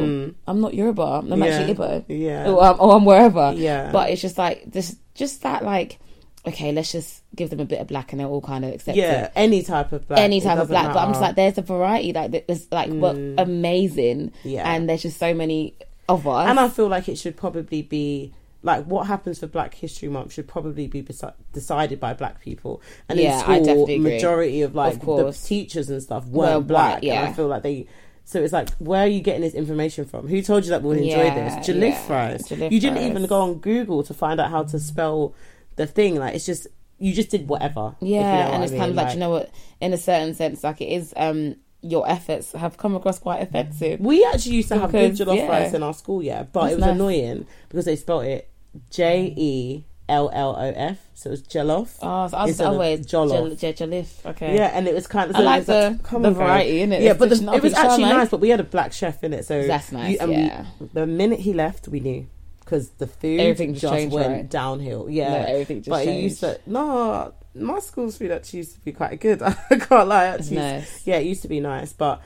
[0.47, 1.03] I'm not Yoruba.
[1.03, 1.39] I'm Mm.
[1.39, 1.45] Yeah.
[1.47, 3.53] actually Igbo, yeah, or, um, or I'm wherever.
[3.57, 5.99] yeah, But it's just like this, just that like,
[6.47, 8.97] okay, let's just give them a bit of black, and they'll all kind of accept
[8.97, 9.33] yeah, it.
[9.35, 12.13] any type of black, Any type of black, but I'm just like, there's a variety,
[12.13, 13.41] like there's like, what Mm.
[13.41, 15.75] amazing, yeah, and there's just so many
[16.09, 16.49] of us.
[16.49, 18.33] And I feel like it should probably be
[18.67, 22.83] like what happens for Black History Month should probably be besi- decided by Black people.
[23.09, 24.11] And Yeah, in school, I definitely agree.
[24.15, 27.03] majority of like Of the teachers and stuff Were weren't white, black.
[27.03, 27.21] yeah.
[27.23, 27.87] And I feel like they.
[28.25, 30.27] So it's like, where are you getting this information from?
[30.27, 31.69] Who told you that we'll enjoy Yeah, this?
[31.69, 32.69] Jollof yeah.
[32.69, 35.33] you didn't even go on Google to find out how to spell
[35.77, 36.17] the thing.
[36.17, 36.67] Like it's just
[36.99, 37.95] you just did whatever.
[38.01, 39.51] if you Yeah, know and what it's I kind of like, you know what,
[39.81, 41.15] in a certain sense, like it is.
[41.17, 44.01] um Your efforts have come across quite offensive.
[44.01, 45.47] We actually used to have good jollof yeah.
[45.49, 46.95] rice in our school, yeah, but That's it was nice.
[46.97, 48.49] annoying because they spelt it
[48.91, 51.97] J E L L O F, so it was jollof.
[52.03, 53.59] Oh, so I was always jollof.
[53.59, 54.27] jol- jol- jollof.
[54.27, 54.57] Okay.
[54.57, 55.37] Yeah, and it was kind of.
[55.37, 57.03] I like the, come the variety in it.
[57.03, 58.17] Yeah, but the, it was actually like.
[58.17, 58.29] nice.
[58.29, 60.21] But we had a black chef in it, so That's nice.
[60.21, 60.67] you- yeah.
[60.93, 62.27] the minute he left, we knew
[62.61, 64.51] because the food Everything just changed, went right?
[64.51, 65.05] downhill.
[65.05, 66.19] No, Yeah, everything just but changed.
[66.21, 67.33] it used to no.
[67.55, 69.41] My school's food actually used to be quite good.
[69.43, 70.27] I can't lie.
[70.35, 71.07] It's Actually, nice.
[71.07, 71.93] yeah, it used to be nice.
[71.93, 72.21] But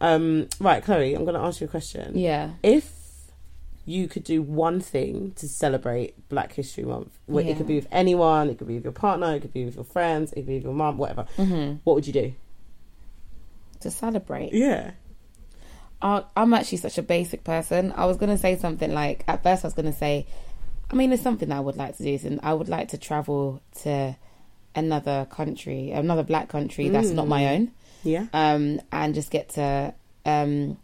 [0.00, 2.16] um, right, Chloe, I'm going to ask you a question.
[2.16, 2.50] Yeah.
[2.62, 2.92] If
[3.88, 7.86] you could do one thing to celebrate Black History Month, wh- it could be with
[7.92, 10.46] anyone, it could be with your partner, it could be with your friends, it could
[10.46, 11.26] be with your mum, whatever.
[11.36, 12.34] hmm What would you do?
[13.80, 14.52] To celebrate.
[14.52, 14.92] Yeah.
[16.02, 17.92] I, I'm actually such a basic person.
[17.96, 20.26] I was gonna say something like at first I was gonna say,
[20.90, 22.98] I mean, it's something that I would like to do, and I would like to
[22.98, 24.16] travel to
[24.74, 27.54] another country, another black country that's not my Mm.
[27.54, 27.70] own,
[28.04, 28.26] Yeah.
[28.34, 29.94] um, and just get to
[30.26, 30.76] um,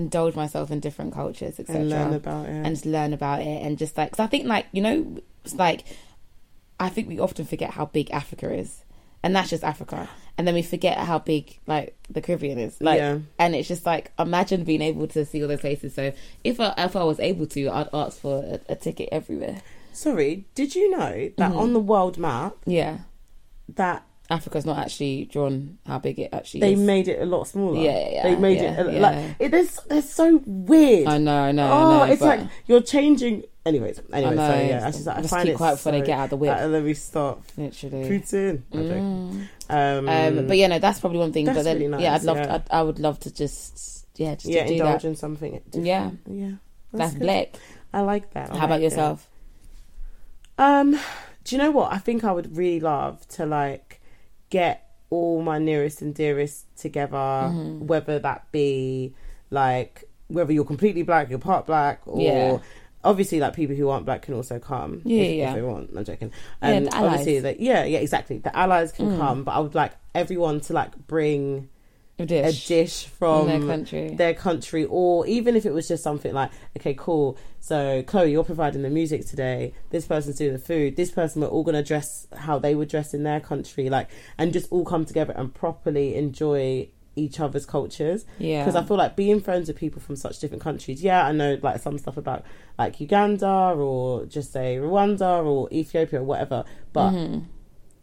[0.00, 1.80] indulge myself in different cultures, etc.
[1.80, 2.52] And learn about it.
[2.64, 5.54] and just learn about it and just like because I think like you know it's
[5.54, 5.84] like
[6.78, 8.84] I think we often forget how big Africa is
[9.22, 10.08] and that's just Africa
[10.38, 13.18] and then we forget how big like the Caribbean is like yeah.
[13.38, 16.72] and it's just like imagine being able to see all those places so if I,
[16.78, 19.60] if I was able to I'd ask for a, a ticket everywhere
[19.92, 21.56] Sorry, did you know that Mhm.
[21.58, 22.98] on the world map yeah
[23.76, 26.62] that Africa's not actually drawn how big it actually is.
[26.62, 27.80] they is made it a lot smaller?
[27.80, 29.00] Yeah, yeah, yeah, They made yeah, it a, yeah.
[29.00, 29.50] like it,
[29.88, 31.08] they're, so weird.
[31.08, 33.44] I know I know oh, I know it's like you're changing.
[33.66, 35.92] Anyways, anyway, know, so yeah, I just, like, I just find keep it quiet before
[35.92, 37.42] they get out of the whip Uh, let me stop.
[37.58, 38.62] literally Putin.
[38.72, 39.48] Mm.
[39.68, 41.44] Um, Um, but yeah, no, that's probably one thing.
[41.44, 42.46] That's but then, really nice, yeah, I'd love, yeah.
[42.46, 45.08] To, I'd, I would love to just, yeah, just yeah, indulge that.
[45.08, 45.60] in something.
[45.72, 46.52] Yeah, yeah.
[46.92, 47.22] that's good.
[47.22, 47.54] black.
[47.92, 48.50] I like that.
[48.50, 48.84] I How about like it.
[48.84, 49.28] yourself?
[50.56, 50.92] Um,
[51.44, 51.92] do you know what?
[51.92, 53.89] I think I would really love to like
[54.50, 57.80] get all my nearest and dearest together, Mhm.
[57.86, 59.14] whether that be
[59.50, 62.58] like whether you're completely black, you're part black, or Yeah.
[63.02, 65.02] obviously like people who aren't black can also come.
[65.04, 65.48] Yeah, if, yeah.
[65.48, 65.90] if they want.
[65.96, 66.30] I'm joking.
[66.62, 68.38] Yeah, And the obviously, that yeah, yeah, exactly.
[68.38, 69.18] The allies can Mm.
[69.18, 71.68] come, but I would like everyone to like bring
[72.20, 74.14] A a dish, dish from their country.
[74.14, 78.44] their country or even if it was just something like okay cool so chloe you're
[78.44, 81.82] providing the music today this person's doing the food this person we're all going to
[81.82, 85.54] dress how they would dress in their country like and just all come together and
[85.54, 90.14] properly enjoy each other's cultures yeah, because i feel like being friends with people from
[90.14, 92.44] such different countries yeah i know like some stuff about
[92.78, 97.44] like uganda or just say rwanda or ethiopia or whatever but Mhm.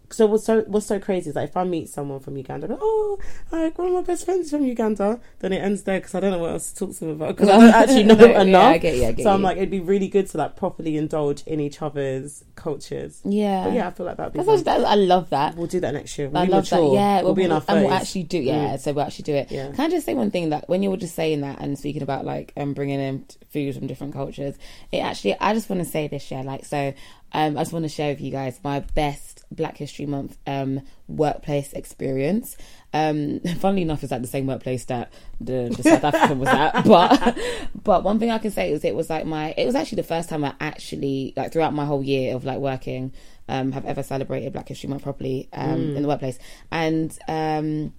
[0.10, 2.80] So what's so what's so crazy is like if I meet someone from Uganda, like,
[2.82, 3.20] oh,
[3.52, 6.20] like one of my best friends is from Uganda, then it ends there because I
[6.22, 8.42] don't know what else to talk to them about because I don't actually know Yeah,
[8.42, 8.74] enough.
[8.74, 9.06] I get you.
[9.06, 11.82] I get so I'm like, it'd be really good to like properly indulge in each
[11.82, 13.22] other's cultures.
[13.26, 14.38] yeah, But yeah, I feel like that'd be.
[14.40, 14.64] That's, Fun.
[14.64, 15.56] that's, I love that.
[15.56, 16.30] We'll do that next year.
[16.30, 16.90] We'll I love mature.
[16.90, 16.94] that.
[16.96, 18.40] Yeah, we'll, be in our and we'll actually do.
[18.40, 19.52] Yeah, so we'll actually do it.
[19.52, 19.72] Yeah.
[19.72, 22.02] Can I just say one thing that when you were just saying that and speaking
[22.02, 24.56] about like um bringing in food from different cultures,
[24.92, 26.94] it actually I just want to say this yeah like so
[27.34, 30.82] um I just want to share with you guys my best Black History Month um
[31.08, 32.58] workplace experience.
[32.94, 36.86] Um, funnily enough, it's at the same workplace that the, the South African was at.
[36.86, 37.38] But
[37.84, 40.04] but one thing I can say is it was like my it was actually the
[40.08, 43.14] first time I actually like throughout my whole year of like working
[43.50, 46.40] um have ever celebrated Black History Month properly um in the workplace
[46.72, 47.94] and um.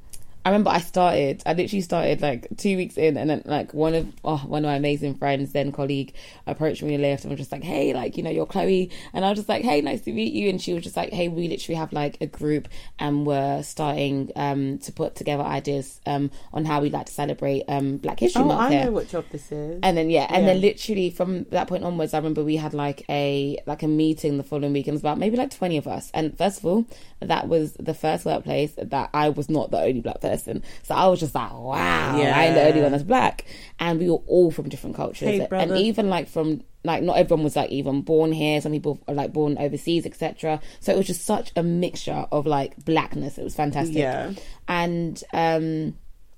[0.49, 1.43] I remember I started.
[1.45, 4.71] I literally started like two weeks in, and then like one of oh, one of
[4.71, 6.15] my amazing friends, then colleague,
[6.47, 9.27] approached me and left, and was just like, "Hey, like you know, you're Chloe," and
[9.27, 11.29] I was just like, "Hey, nice to meet you." And she was just like, "Hey,
[11.29, 12.67] we literally have like a group,
[12.99, 17.65] and we're starting um to put together ideas um on how we like to celebrate
[17.69, 19.81] um Black History Oh, Month I here." know what job this is.
[19.83, 23.05] And then yeah, and then literally from that point onwards, I remember we had like
[23.11, 25.87] a like a meeting the following week, and it was about maybe like twenty of
[25.87, 26.11] us.
[26.15, 26.87] And first of all,
[27.21, 30.38] that was the first workplace that I was not the only black person.
[30.39, 30.63] Person.
[30.83, 32.37] So I was just like, wow, Yeah.
[32.37, 33.45] I ain't the only one that's black.
[33.79, 35.29] And we were all from different cultures.
[35.29, 38.61] Hey, and even like from like not everyone was like even born here.
[38.61, 40.61] Some people are like born overseas, etc.
[40.81, 43.39] So it was just such a mixture of like blackness.
[43.39, 43.97] It was fantastic.
[43.97, 44.33] Yeah.
[44.67, 45.97] And um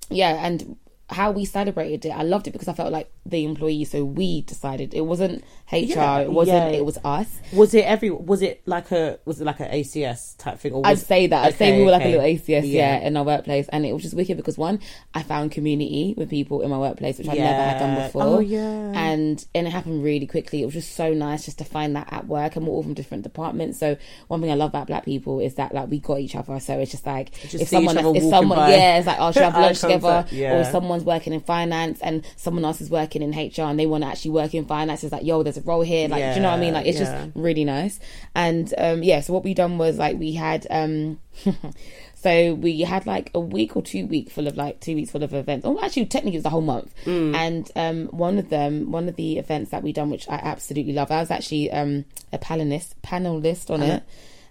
[0.09, 0.77] yeah, and
[1.11, 3.91] how we celebrated it, I loved it because I felt like the employees.
[3.91, 6.71] So we decided it wasn't HR, Yeah, it wasn't.
[6.71, 6.77] yeah.
[6.79, 7.27] It was us.
[7.53, 8.09] Was it every?
[8.09, 9.19] Was it like a?
[9.25, 10.73] Was it like an ACS type thing?
[10.73, 11.45] Or I'd say that.
[11.45, 12.13] I'd say we were like okay.
[12.13, 12.99] a little ACS, yeah.
[12.99, 13.07] Yeah.
[13.07, 14.79] in our workplace, and it was just wicked because one,
[15.13, 18.23] I found community with people in my workplace, which I've never had done before.
[18.23, 18.61] Oh, yeah.
[18.95, 20.61] and and it happened really quickly.
[20.61, 22.93] It was just so nice just to find that at work, and we're all from
[22.93, 23.79] different departments.
[23.79, 23.97] So
[24.27, 26.59] one thing I love about black people is that like we got each other.
[26.59, 28.71] So it's just like Just if someone, if someone, by.
[28.71, 30.63] yeah, it's like oh, should we have lunch together, or yeah.
[31.01, 34.09] Someone's working in finance and someone else is working in HR, and they want to
[34.09, 35.03] actually work in finance.
[35.03, 36.07] It's like yo, there's a role here.
[36.07, 36.73] Like, do you know what I mean?
[36.73, 37.25] Like, it's yeah.
[37.25, 37.99] just really nice.
[38.35, 41.19] And um, yeah, so what we done was like we had um,
[42.15, 45.23] so we had like a week or two week full of like two weeks full
[45.23, 45.65] of events.
[45.65, 46.93] Oh, actually, technically it was a whole month.
[47.05, 47.35] Mm.
[47.35, 50.93] And um, one of them, one of the events that we done, which I absolutely
[50.93, 54.03] love, I was actually um, a panelist panelist on it,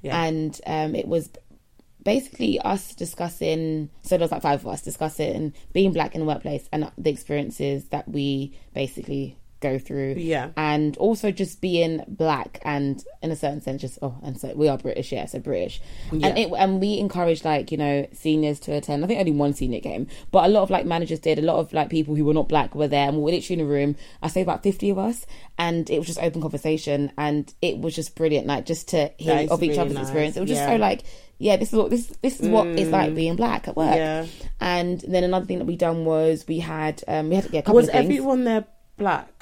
[0.03, 0.23] Yeah.
[0.23, 1.31] and um, it was
[2.03, 6.27] basically us discussing so there was like five of us discussing being black in the
[6.27, 10.15] workplace and the experiences that we basically go through.
[10.19, 10.51] Yeah.
[10.57, 14.69] and also just being black and in a certain sense just oh and so we
[14.69, 15.81] are british yeah so british.
[16.11, 19.05] And it and we encouraged like you know seniors to attend.
[19.05, 21.39] I think only one senior came but a lot of like managers did.
[21.39, 23.61] A lot of like people who were not black were there and we were literally
[23.61, 25.27] in a room i say about 50 of us
[25.59, 29.47] and it was just open conversation and it was just brilliant like just to hear
[29.51, 30.03] of each really other's nice.
[30.05, 30.37] experience.
[30.37, 30.71] It was just Yeah.
[30.71, 31.03] so like
[31.39, 33.95] yeah this is what this this is what it's like being black at work.
[33.97, 34.27] Yeah.
[34.61, 37.63] and then another thing that we done was we had um we had yeah, a
[37.63, 38.05] couple Was of things.
[38.05, 38.65] everyone there
[38.97, 39.40] black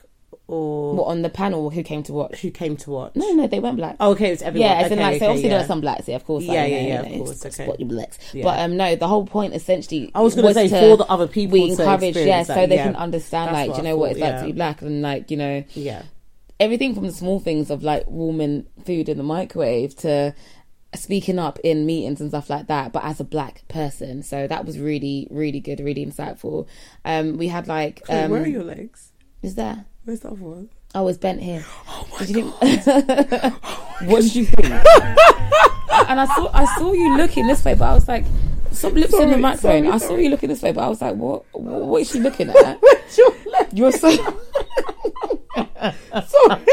[0.49, 3.13] or on the panel who came to watch who came to watch?
[3.15, 4.69] no no they weren't black Oh, okay, it's everyone.
[4.71, 5.65] yeah, as okay, in like, okay, so obviously there yeah.
[5.65, 6.45] are some blacks, yeah, of course.
[6.45, 7.65] Yeah, like, yeah, you know, yeah, you of know, course, okay.
[7.65, 8.19] spot your blacks.
[8.35, 8.45] Yeah.
[8.45, 10.11] But um, no, the whole point essentially.
[10.15, 12.69] I was gonna was say to- for the other people we encourage, yeah, so that,
[12.71, 12.85] they yeah.
[12.85, 15.37] can understand, That's like, you know what it's like to be black, and like, you
[15.37, 16.03] know, Yeah,
[16.61, 20.35] everything from the small things of like warming food in the microwave to
[20.95, 24.65] speaking up in meetings and stuff like that but as a black person so that
[24.65, 26.67] was really really good really insightful
[27.05, 29.13] um we had like um where are your legs?
[29.43, 30.69] is there Where's the other one?
[30.95, 32.61] oh it's bent here Oh my did you god!
[32.83, 33.55] think
[34.11, 34.67] what did you think
[36.09, 38.25] and i saw i saw you looking this way but i was like
[38.73, 40.25] stop lips in the microphone sorry, i saw sorry.
[40.25, 43.19] you looking this way but i was like what what is she looking at Where's
[43.19, 43.69] your leg?
[43.75, 44.11] you're so
[46.27, 46.65] Sorry.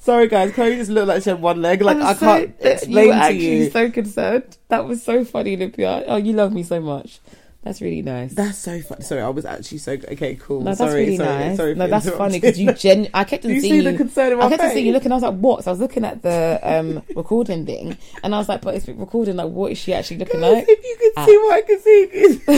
[0.00, 0.52] Sorry, guys.
[0.52, 1.82] Chloe just looked like she had one leg.
[1.82, 3.70] Like I'm I can't you explain were to actually you.
[3.70, 4.56] so concerned.
[4.68, 6.04] That was so funny, Olympia.
[6.06, 7.20] Oh, you love me so much.
[7.68, 8.32] That's really nice.
[8.32, 9.02] That's so funny.
[9.02, 10.36] Sorry, I was actually so okay.
[10.36, 10.60] Cool.
[10.60, 11.56] no, that's sorry, really sorry, nice.
[11.58, 13.08] Sorry no, that's funny because you gen.
[13.12, 13.96] I kept on you seeing see you.
[13.98, 15.12] concern in I my kept on seeing you looking.
[15.12, 18.38] I was like, "What?" So I was looking at the um, recording thing, and I
[18.38, 19.36] was like, "But it's recording.
[19.36, 21.26] Like, what is she actually looking Guys, like?" if you could Ah.
[21.26, 22.08] see what I can see,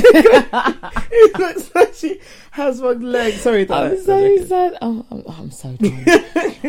[1.13, 2.21] it looks like she
[2.53, 3.35] has one leg.
[3.35, 4.79] Sorry, that I'm so sad.
[4.81, 6.05] Oh, I'm, I'm so done.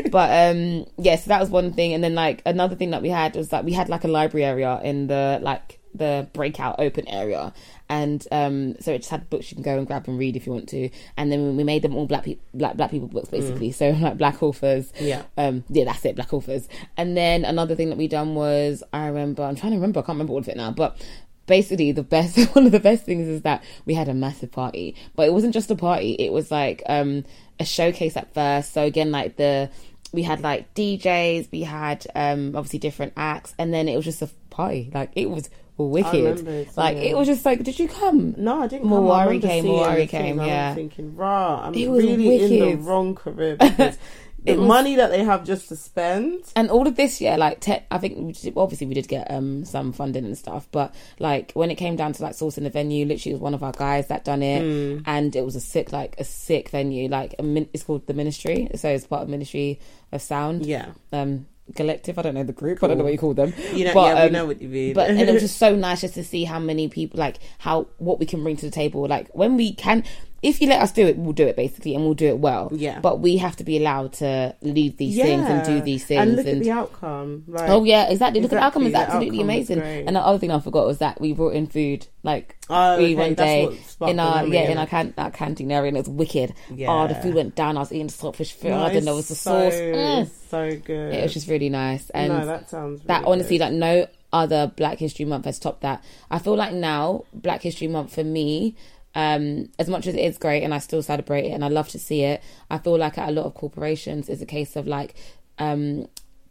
[0.09, 3.09] but um, yeah, so that was one thing, and then like another thing that we
[3.09, 7.07] had was that we had like a library area in the like the breakout open
[7.07, 7.53] area,
[7.89, 10.45] and um, so it just had books you can go and grab and read if
[10.45, 13.29] you want to, and then we made them all black people, black black people books
[13.29, 13.71] basically.
[13.71, 15.23] So like black authors, Yeah.
[15.37, 16.67] um, yeah, that's it, black authors.
[16.97, 20.03] And then another thing that we done was I remember I'm trying to remember, I
[20.03, 21.01] can't remember all of it now, but
[21.47, 24.95] basically the best one of the best things is that we had a massive party.
[25.15, 26.13] But it wasn't just a party.
[26.13, 27.25] It was like um
[27.59, 28.71] a showcase at first.
[28.73, 29.69] So again like the
[30.13, 33.53] we had like djs we had um obviously different acts.
[33.59, 34.91] And then it was just a party.
[34.93, 35.49] Like it was
[35.87, 37.03] wicked remember it, like yeah.
[37.03, 38.87] it was just like did you come No, I didn't.
[38.87, 40.39] Mawari came, Mawari came, thing.
[40.39, 40.75] I was yeah.
[40.75, 43.97] thinking, rah, I'm It was really in the wrong career because
[44.43, 46.43] the was- money that they have just to spend.
[46.55, 49.29] and all of this year like te- i think we did- obviously we did get
[49.29, 52.69] um some funding and stuff but like when it came down to like sourcing the
[52.71, 55.03] venue literally it was one of our guys that done it Mm.
[55.05, 58.15] and it was a sick like a sick venue like a min- it's called the
[58.15, 59.79] ministry so it's part of ministry
[60.11, 62.17] of sound Yeah, um collective.
[62.19, 63.53] I don't know the group i don't know what you call them.
[63.73, 64.93] You know, But, yeah, um, know what you mean.
[64.93, 67.87] but and it was just so nice just to see how many people like how
[67.97, 69.07] what we can bring to the table.
[69.07, 70.03] Like when we can
[70.43, 72.69] if you let us do it we'll do it basically and we'll do it well
[72.73, 72.99] Yeah.
[72.99, 76.35] but we have to be allowed to lead these things and do these things and
[76.35, 77.43] look at the outcome.
[77.47, 78.41] Like, Oh yeah, exactly.
[78.41, 79.81] Look at the outcome; is absolutely outcome amazing.
[79.81, 83.05] And the other thing I forgot was that we brought in food, like Oh, we
[83.05, 86.09] okay, one day in our yeah in our, can- our canteen area, and it was
[86.09, 86.53] wicked.
[86.87, 87.77] Oh, the food went down.
[87.77, 89.79] I was eating the saltfish food, No, and there was the so, sauce.
[89.79, 90.29] Mm.
[90.49, 91.13] so good.
[91.13, 93.65] It was just really nice, and no, that sounds that honestly good.
[93.65, 97.87] like no other black history month has topped that i feel like now black history
[97.89, 98.73] month for me
[99.15, 101.89] um as much as it is great and i still celebrate it and i love
[101.89, 104.87] to see it i feel like at a lot of corporations it's a case of
[104.87, 105.15] like
[105.59, 106.07] um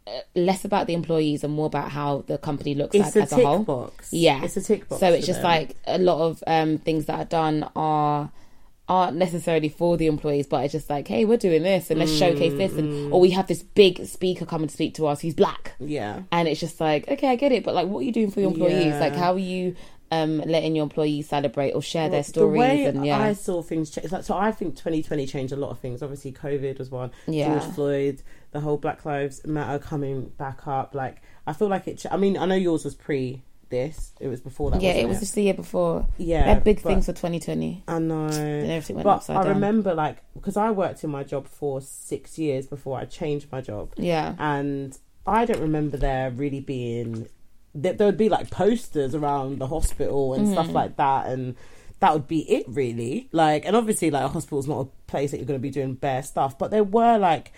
[0.07, 3.21] uh, less about the employees and more about how the company looks It's like a
[3.21, 3.59] as a whole.
[3.59, 4.11] box.
[4.11, 4.43] Yeah.
[4.43, 4.99] It's a tick box.
[4.99, 5.51] So it's just them.
[5.51, 8.31] like a lot of um, things that are done are
[8.89, 12.11] aren't necessarily for the employees, but it's just like, hey, we're doing this and let's
[12.11, 15.19] showcase this, Mm, and or we have this big speaker come and speak to us.
[15.21, 16.23] He's black, Yeah.
[16.31, 18.39] and it's just like, okay, I get it, but like, what are you doing for
[18.41, 18.87] your employees?
[18.87, 18.99] Yeah.
[18.99, 19.75] Like, how are you
[20.11, 22.53] um, letting your employees celebrate or share their stories?
[22.53, 24.11] The way and yeah, I saw things change.
[24.11, 26.03] Like, so I think 2020 changed a lot of things.
[26.03, 27.11] Obviously, COVID was one.
[27.27, 27.57] Yeah.
[27.59, 28.21] George Floyd,
[28.51, 30.93] the whole Black Lives Matter coming back up.
[30.93, 31.99] Like, I feel like it.
[31.99, 34.11] ch- I mean, I know yours was pre this.
[34.19, 34.81] It was before that.
[34.81, 36.05] yeah, it was just the year before.
[36.17, 38.25] Yeah, they had big things for 2020, I know.
[38.25, 39.53] and everything went But upside I down.
[39.53, 43.61] remember, like, because I worked in my job for six years before I changed my
[43.61, 47.29] job, yeah, and I don't remember there really being.
[47.73, 50.73] There, there would be like posters around the hospital and stuff Mm.
[50.73, 51.55] like that, and
[51.99, 53.29] that would be it really.
[53.31, 55.93] Like, and obviously, like a hospital's not a place that you're going to be doing
[55.95, 57.51] bare stuff, but there were like.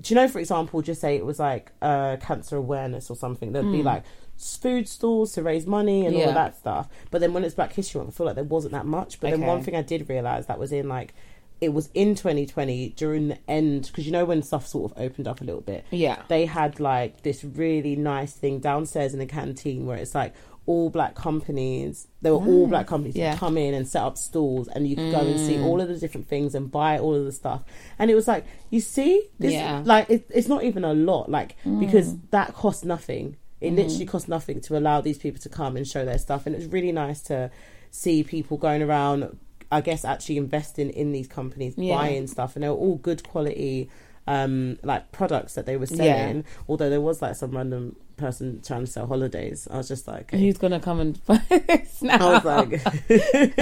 [0.00, 3.52] Do you know, for example, just say it was like uh, cancer awareness or something.
[3.52, 4.02] There'd be like
[4.36, 6.20] food stalls to raise money and all.
[6.22, 6.28] Yeah.
[6.30, 6.88] of that stuff.
[7.12, 9.20] But then when it's Black History Month, I feel like there wasn't that much.
[9.20, 11.14] But then one thing I did realize that was in like
[11.64, 15.26] it was in 2020 during the end because you know when stuff sort of opened
[15.28, 15.84] up a little bit.
[15.90, 20.34] yeah, They had like this really nice thing downstairs in the canteen where it's like
[20.66, 22.08] all black companies.
[22.22, 23.18] There were all black companies Mm.
[23.18, 23.36] Yeah.
[23.36, 25.98] come in and set up stalls, and you could go and see all of the
[25.98, 27.62] different things and buy all of the stuff.
[27.98, 29.82] And it was like, you see, this, Yeah.
[29.84, 33.36] like it, it's not even a lot, like because that costs nothing.
[33.60, 36.54] It literally costs nothing to allow these people to come and show their stuff, and
[36.54, 37.50] it was really nice to
[37.90, 39.38] see people going around.
[39.74, 41.96] I guess actually investing in these companies, Yeah.
[41.96, 43.90] buying stuff, and they were all good quality,
[44.26, 45.96] um, like products that they were Yeah.
[45.96, 46.44] selling.
[46.68, 50.30] Although there was like some random person trying to sell holidays, I was just like,
[50.30, 51.16] who's gonna come and
[51.88, 52.20] snap?
[52.20, 52.80] I was like,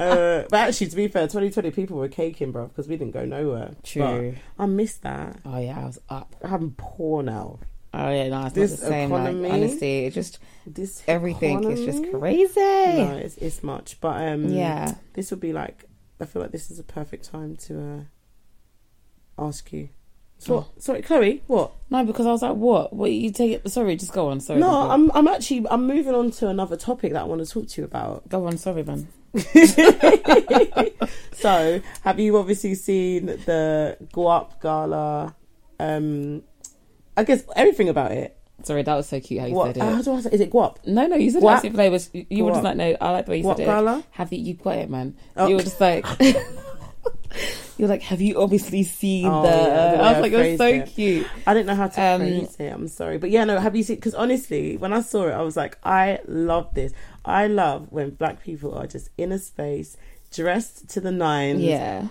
[0.00, 3.24] uh, but actually, to be fair, 2020 people were caking, bro, because we didn't go
[3.24, 3.72] nowhere.
[3.82, 4.34] True.
[4.56, 5.38] But I missed that.
[5.44, 6.34] Oh yeah, I was up.
[6.42, 7.58] I'm poor now.
[7.94, 9.12] Oh yeah, no, it's This not the same.
[9.12, 12.54] economy- Like, honestly, it just This everything is just crazy.
[12.60, 14.00] No, it's, it's much.
[14.00, 14.94] But um, Yeah.
[15.14, 15.84] this would be like,
[16.20, 18.06] I feel like this is a perfect time to
[19.38, 19.88] uh, ask you.
[20.38, 20.66] So, Oh.
[20.78, 21.70] sorry, Chloe, what?
[21.90, 22.92] No, because I was like, what?
[22.92, 23.68] What you take it?
[23.70, 24.40] Sorry, just go on.
[24.40, 24.58] Sorry.
[24.58, 27.68] no, I'm I'm actually I'm moving on to another topic that I want to talk
[27.68, 28.28] to you about.
[28.28, 28.56] go on.
[28.56, 29.06] Sorry, man.
[31.32, 35.34] so, have you obviously seen the Guap Gala?
[35.78, 36.42] Um,
[37.16, 38.36] I guess everything about it.
[38.64, 39.74] Sorry, that was so cute how you What?
[39.74, 39.80] said it.
[39.82, 40.30] How do I say?
[40.32, 40.76] Is it Guap?
[40.86, 41.64] no, no, you said What?
[41.64, 42.10] it flavors.
[42.12, 43.66] You, you were just like, no, I like the way you What said it.
[43.66, 44.04] Gala?
[44.12, 44.38] Have you?
[44.38, 45.16] You got it, man.
[45.36, 45.48] Oh.
[45.48, 46.06] You were just like.
[47.78, 49.48] You're like, have you obviously seen Oh, the?
[49.48, 50.86] yeah, the I was I like, you're so it.
[50.88, 51.26] cute.
[51.46, 52.72] I didn't know how to Um, phrase it.
[52.72, 53.58] I'm sorry, but yeah, no.
[53.58, 53.96] Have you seen?
[53.96, 56.92] Because honestly, when I saw it, I was like, I love this.
[57.24, 59.96] I love when black people are just in a space,
[60.30, 62.08] dressed to the nines, Yeah,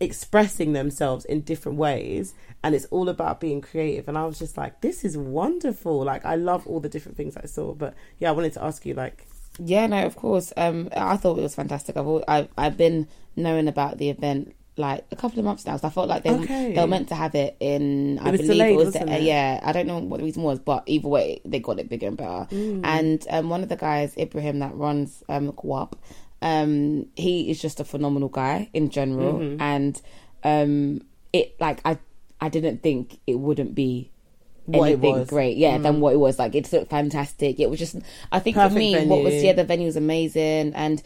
[0.00, 4.08] expressing themselves in different ways, and it's all about being creative.
[4.08, 6.02] And I was just like, this is wonderful.
[6.02, 7.74] Like, I love all the different things I saw.
[7.74, 9.26] But yeah, I wanted to ask you, like,
[9.60, 10.52] yeah, no, of course.
[10.56, 11.96] Um, I thought it was fantastic.
[11.96, 15.76] I've I've, I've been knowing about the event like a couple of months now.
[15.76, 16.74] So I felt like they Okay.
[16.74, 18.18] they were meant to have it in.
[18.18, 18.94] I was believe delayed, it was.
[18.94, 19.22] the, it?
[19.22, 22.08] Yeah, I don't know what the reason was, but either way, they got it bigger
[22.08, 22.48] and better.
[22.50, 22.80] Mm.
[22.82, 25.92] And um, one of the guys, Ibrahim, that runs um Guap,
[26.42, 29.60] um, he is just a phenomenal guy in general, Mm-hmm.
[29.62, 30.02] and
[30.42, 31.00] um,
[31.32, 31.98] it like I
[32.44, 34.10] I didn't think it wouldn't be
[34.66, 35.14] What anything.
[35.14, 35.28] Mm.
[35.28, 36.38] great, yeah, than what it was.
[36.38, 37.58] Like it looked fantastic.
[37.58, 37.96] It was just,
[38.30, 39.46] I think Perfect for me, what was venue.
[39.46, 41.02] yeah, the venue was amazing, and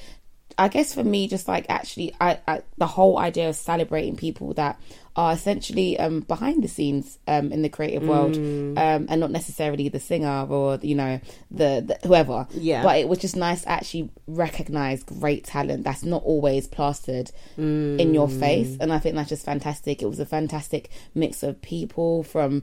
[0.56, 4.54] I guess for me, just like actually, I, I the whole idea of celebrating people
[4.54, 4.80] that
[5.14, 8.78] are essentially um behind the scenes um in the creative world, Mm.
[8.78, 12.82] um, and not necessarily the singer or you know the, the whoever, Yeah.
[12.82, 18.14] But it was just nice to actually recognize great talent that's not always plastered in
[18.14, 18.38] your Mm.
[18.40, 20.02] face, and I think that's just fantastic.
[20.02, 22.62] It was a fantastic mix of people from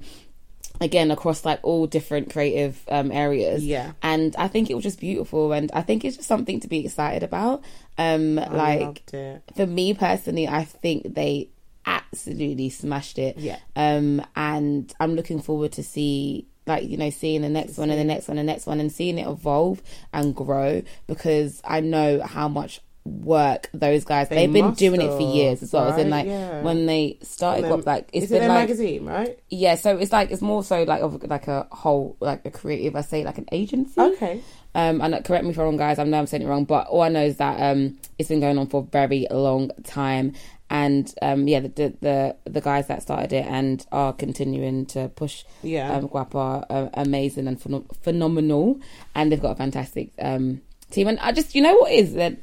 [0.82, 3.66] again across like all different creative um areas.
[3.66, 3.94] Yeah.
[4.04, 6.86] and i think it was just beautiful and i think it's just something to be
[6.86, 7.64] excited about.
[7.98, 9.10] Um I like
[9.56, 11.50] for me personally i think they
[11.86, 13.38] absolutely smashed it.
[13.38, 13.58] Yeah.
[13.76, 18.00] um and i'm looking forward to see like you know seeing the next one and
[18.00, 21.80] the next one and the next one and seeing it evolve and grow because i
[21.80, 25.90] know how much work those guys They have been doing it for years as well
[25.92, 26.62] as in like Yeah.
[26.64, 29.38] when they started then- up like it's it been their like magazine, right?
[29.50, 32.96] yeah, so it's like it's more so like of like a whole like a creative.
[32.96, 34.00] I say like an agency.
[34.02, 34.42] Okay.
[34.74, 36.00] Um, and correct me if I'm wrong, guys.
[36.00, 38.42] I know I'm saying it wrong, but all I know is that um, it's been
[38.42, 40.34] going on for a very long time.
[40.70, 41.70] And um, yeah, the,
[42.02, 45.94] the the guys that started it and are continuing to push Yeah.
[45.96, 48.80] um, Guap are uh, amazing and phen- phenomenal,
[49.14, 51.08] and they've got a fantastic um, team.
[51.08, 52.36] And I just, you know, what is they're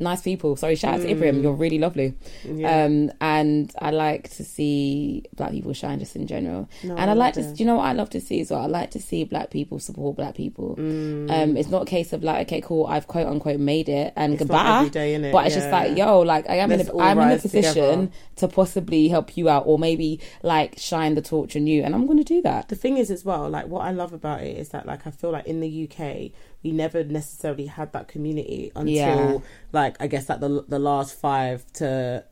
[0.00, 0.56] nice people.
[0.56, 1.42] Sorry, shout out to Ibrahim.
[1.42, 2.14] You're really lovely.
[2.44, 2.60] Mm.
[2.60, 2.84] Yeah.
[2.84, 6.68] Um, and I like to see black people shine just in general.
[6.84, 8.60] No, and I like to, do you know what I love to see as well?
[8.60, 10.76] I like to see black people support black people.
[10.76, 11.30] Mm.
[11.30, 14.34] Um, it's not a case of like, okay, cool, I've quote unquote made it and
[14.34, 14.78] It's goodbye.
[14.78, 15.32] every day, innit?
[15.32, 18.08] But it's just like, yo, like I am in a, I'm in a position together.
[18.36, 22.06] to possibly help you out, or maybe like shine the torch on you, and I'm
[22.06, 22.68] going to do that.
[22.68, 25.10] the thing is as well like what i love about it is that like i
[25.10, 26.30] feel like in the uk
[26.62, 29.38] we never necessarily had that community until Yeah.
[29.72, 32.24] like i guess like the the last five to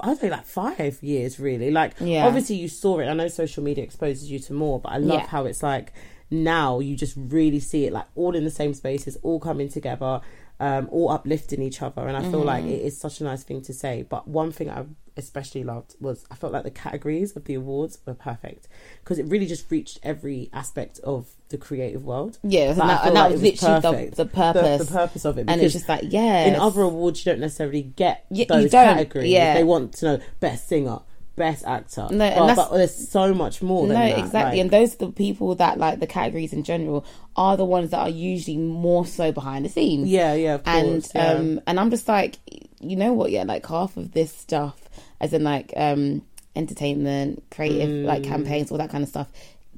[0.00, 1.70] I'd say like five years really.
[1.70, 2.26] Like Yeah.
[2.26, 3.06] obviously you saw it.
[3.06, 5.26] I know social media exposes you to more, but I love Yeah.
[5.26, 5.92] how it's like
[6.30, 10.22] now you just really see it like all in the same spaces, all coming together,
[10.62, 12.06] um, all uplifting each other.
[12.06, 12.72] And I feel like Mm-hmm.
[12.74, 14.04] it is such a nice thing to say.
[14.08, 14.84] But one thing I
[15.16, 18.68] especially loved was I felt like the categories of the awards were perfect
[19.02, 22.38] because it really just reached every aspect of the creative world.
[22.42, 24.78] Yeah, and Like, that, and that like was it was literally the, the purpose.
[24.78, 27.40] The, the purpose of it, and it's just like, yeah, in other awards you don't
[27.40, 29.28] necessarily get those categories.
[29.30, 29.54] yeah.
[29.54, 31.00] They want to know best singer,
[31.36, 32.08] best actor.
[32.10, 34.18] No, and but, but there's so much more than no, that.
[34.18, 34.58] exactly.
[34.58, 37.04] like- and those are the people that like the categories in general
[37.36, 40.08] are the ones that are usually more so behind the scenes.
[40.08, 41.12] yeah, yeah, of and course.
[41.14, 41.32] yeah.
[41.32, 42.38] um and I'm just like,
[42.80, 43.30] you know what?
[43.30, 44.76] Yeah, like half of this stuff,
[45.20, 46.22] as in like um
[46.54, 48.04] entertainment, creative, Mm.
[48.04, 49.28] like campaigns, all that kind of stuff.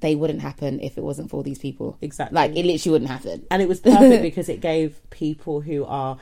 [0.01, 1.97] They wouldn't happen if it wasn't for these people.
[2.03, 2.35] Exactly.
[2.35, 3.47] Like it literally wouldn't happen.
[3.51, 6.19] and it was perfect because it gave people who are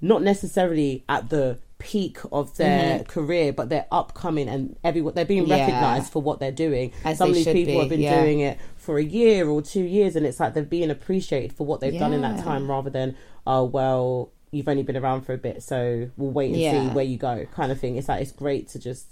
[0.00, 5.42] not necessarily at the peak of their career, but they're upcoming and everyone they're being
[5.42, 5.50] Mm-hmm.
[5.50, 5.66] Yeah.
[5.66, 6.92] recognized for what they're doing.
[7.04, 8.20] As Some of these people be, have been yeah.
[8.22, 11.66] doing it for a year or two years, and it's like they're being appreciated for
[11.66, 13.16] what they've done in that time, rather than
[13.46, 14.30] oh well.
[14.52, 17.44] You've only been around for a bit, so we'll wait and see where you go,
[17.52, 17.96] kind of thing.
[17.96, 19.08] It's like it's great to just,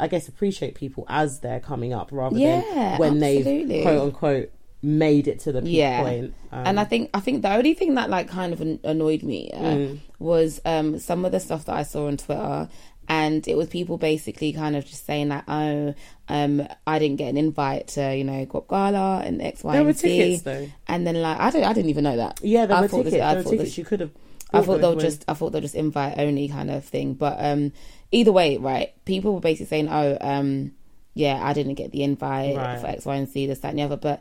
[0.00, 4.50] I guess, appreciate people as they're coming up, rather Yeah, than when they've quote unquote
[4.82, 6.02] made it to the peak Yeah.
[6.02, 6.34] point.
[6.50, 9.22] Um, and I think I think the only thing that like kind of an- annoyed
[9.22, 9.98] me uh, Mm.
[10.18, 12.68] was um some of the stuff that I saw on Twitter
[13.08, 15.94] and it was people basically kind of just saying like oh
[16.28, 19.82] um I didn't get an invite to you know Guap Gala and X Y There
[19.84, 20.68] were and Z tickets, though.
[20.88, 22.96] and then like I don't I didn't even know that Yeah, there I were thought
[22.98, 23.14] tickets.
[23.14, 24.10] this- I there thought tickets this- you could have.
[24.54, 27.14] I thought they'll just I thought they'll just invite only kind of thing.
[27.14, 27.72] But um
[28.10, 30.72] either way, right, people were basically saying, Oh, um,
[31.14, 32.78] yeah, I didn't get the invite Right.
[32.80, 33.96] for X, Y, and Z, this, that, and the other.
[33.96, 34.20] But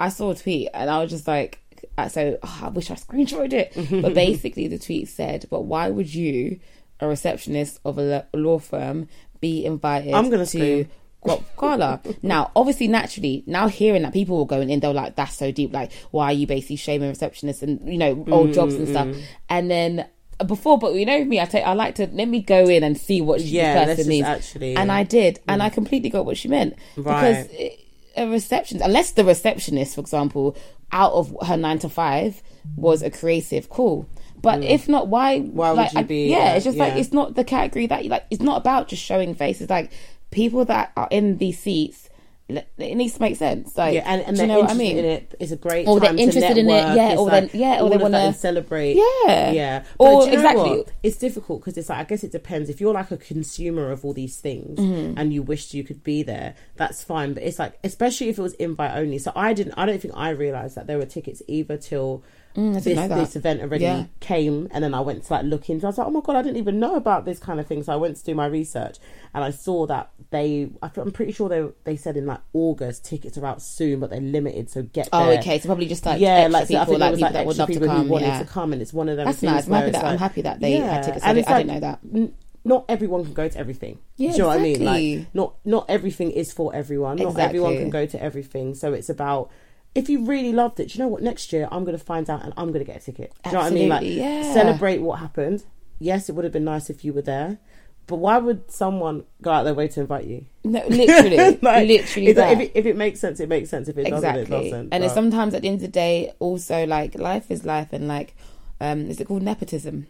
[0.00, 1.60] I saw a tweet and I was just like
[1.96, 4.02] uh, so oh, I wish I screenshotted it.
[4.02, 6.60] but basically the tweet said, But why would you,
[7.00, 9.08] a receptionist of a law firm,
[9.40, 10.86] be invited I'm gonna to.
[11.24, 12.00] Guap Gala.
[12.22, 15.50] now, obviously, naturally, now hearing that people were going in, they were like, "That's so
[15.50, 18.86] deep." Like, why are you basically shaming receptionists and you know old mm, jobs and
[18.86, 19.06] stuff?
[19.06, 19.22] Mm.
[19.48, 20.06] And then
[20.38, 22.82] uh, before, but you know me, I take I like to let me go in
[22.82, 25.70] and see what she, Yeah, the let's person just actually- and I did, and I
[25.70, 25.72] mm.
[25.72, 27.46] completely got what she meant Right.
[27.46, 27.80] because it-
[28.16, 30.56] a reception, unless the receptionist, for example,
[30.92, 32.42] out of her nine to five
[32.76, 34.08] was a creative, cool.
[34.40, 35.40] But if not, why?
[35.40, 37.86] Why would like, you I- be, Yeah, uh, it's just like it's not the category
[37.86, 38.26] that you like.
[38.30, 39.70] It's not about just showing faces.
[39.70, 39.90] Like
[40.30, 42.03] people that are in these seats,
[42.46, 43.76] it needs to make sense.
[43.76, 44.98] Like, Yeah, and, and you know what I mean?
[44.98, 45.34] in it.
[45.40, 47.60] It's a great Or they're time to interested in it, yeah, It's or like then-
[47.60, 48.96] yeah, or they wanna- celebrate.
[48.96, 49.50] Yeah.
[49.52, 49.84] yeah.
[49.98, 50.70] But know exactly.
[50.78, 50.92] what?
[51.02, 52.68] It's difficult because it's like I guess it depends.
[52.68, 55.18] If you're like a consumer of all these things Mm-hmm.
[55.18, 57.32] and you wished you could be there, that's fine.
[57.32, 59.18] But it's like especially if it was invite only.
[59.18, 59.74] So I didn't.
[59.78, 62.22] I don't think I realized that there were tickets either till.
[62.56, 63.24] Mm, this, didn't know that.
[63.24, 64.04] this event already Yeah.
[64.20, 66.36] came and then I went to like look into I was like, oh my god,
[66.36, 67.82] I didn't even know about this kind of thing.
[67.82, 68.98] So I went to do my research
[69.34, 73.36] and I saw that they I'm pretty sure they they said in like August tickets
[73.36, 75.58] are out soon, but they're limited, so get Oh, okay.
[75.58, 77.32] So probably just like yeah, like so I people, think there like was people like
[77.32, 78.04] that would love to people come.
[78.06, 78.38] who wanted Yeah.
[78.38, 79.26] to come, and it's one of them.
[79.26, 79.66] That's nice.
[79.66, 81.24] I'm happy that I'm happy that they had tickets.
[81.24, 81.98] I, did, it's I like, didn't know that.
[82.14, 82.34] n-
[82.64, 83.98] not everyone can go to everything.
[84.16, 84.76] Yeah, Do you know what I mean?
[84.76, 85.18] exactly.
[85.18, 87.16] Like, not not everything is for everyone.
[87.16, 88.74] Not everyone can go to everything.
[88.74, 89.50] So it's about
[89.94, 90.88] if you really loved it.
[90.88, 91.22] Do you know what?
[91.22, 93.32] Next year I'm going to find out and I'm going to get a ticket.
[93.44, 93.88] Do you know what I mean?
[93.88, 94.52] Like yeah.
[94.52, 95.64] celebrate what happened.
[95.98, 97.58] Yes, it would have been nice if you were there.
[98.06, 100.44] But why would someone go out their way to invite you?
[100.62, 103.88] No, literally, Like, literally like, if, it, if it makes sense, it makes sense.
[103.88, 104.92] If it doesn't, it doesn't.
[104.92, 108.06] and it's sometimes at the end of the day, also like life is life, and
[108.06, 108.36] like,
[108.78, 110.06] um, is it called nepotism?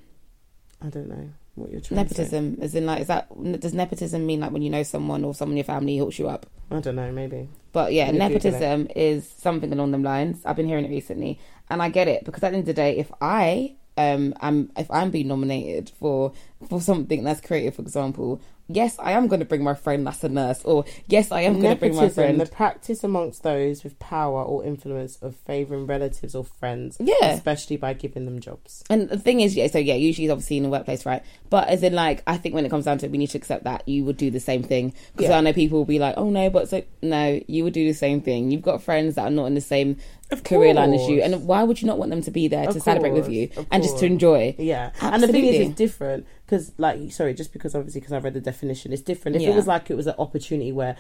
[0.82, 2.23] I don't know what you're trying to say.
[2.23, 3.29] Nepotism, as in like, is that
[3.61, 6.29] does nepotism mean like when you know someone or someone in your family hooks you
[6.29, 6.47] up?
[6.71, 7.11] I don't know.
[7.13, 7.49] Maybe.
[7.73, 10.45] But yeah, Google nepotism is something along them lines.
[10.45, 11.39] I've been hearing it recently,
[11.71, 14.71] and I get it because at the end of the day, if I um am
[14.77, 16.33] if I'm being nominated for
[16.69, 20.25] for something that's creative, for example, yes, I am going to bring my friend that's
[20.25, 22.41] a nurse, or yes, I am going to bring my friend.
[22.41, 27.33] the practice amongst those with power or influence of favouring relatives or friends, Yeah.
[27.33, 28.85] especially by giving them jobs.
[28.89, 31.23] And the thing is, yeah, so yeah, usually it's obviously in the workplace, right?
[31.51, 33.39] But as in, like, I think when it comes down to it, we need to
[33.39, 34.95] accept that you would do the same thing.
[35.17, 35.39] Because Yeah.
[35.39, 37.95] I know people will be like, oh no, but so, no, you would do the
[37.95, 38.51] same thing.
[38.51, 39.97] You've got friends that are not in the same
[40.45, 41.21] career line as you.
[41.23, 43.51] And why would you not want them to be there Of to celebrate with you
[43.57, 44.55] of and just to enjoy?
[44.59, 45.15] Yeah, Absolutely.
[45.15, 48.35] and the thing is, it's different because like sorry, just because obviously because I read
[48.35, 49.37] the definition, it's different.
[49.37, 49.51] If Yeah.
[49.51, 50.97] it was like it was an opportunity where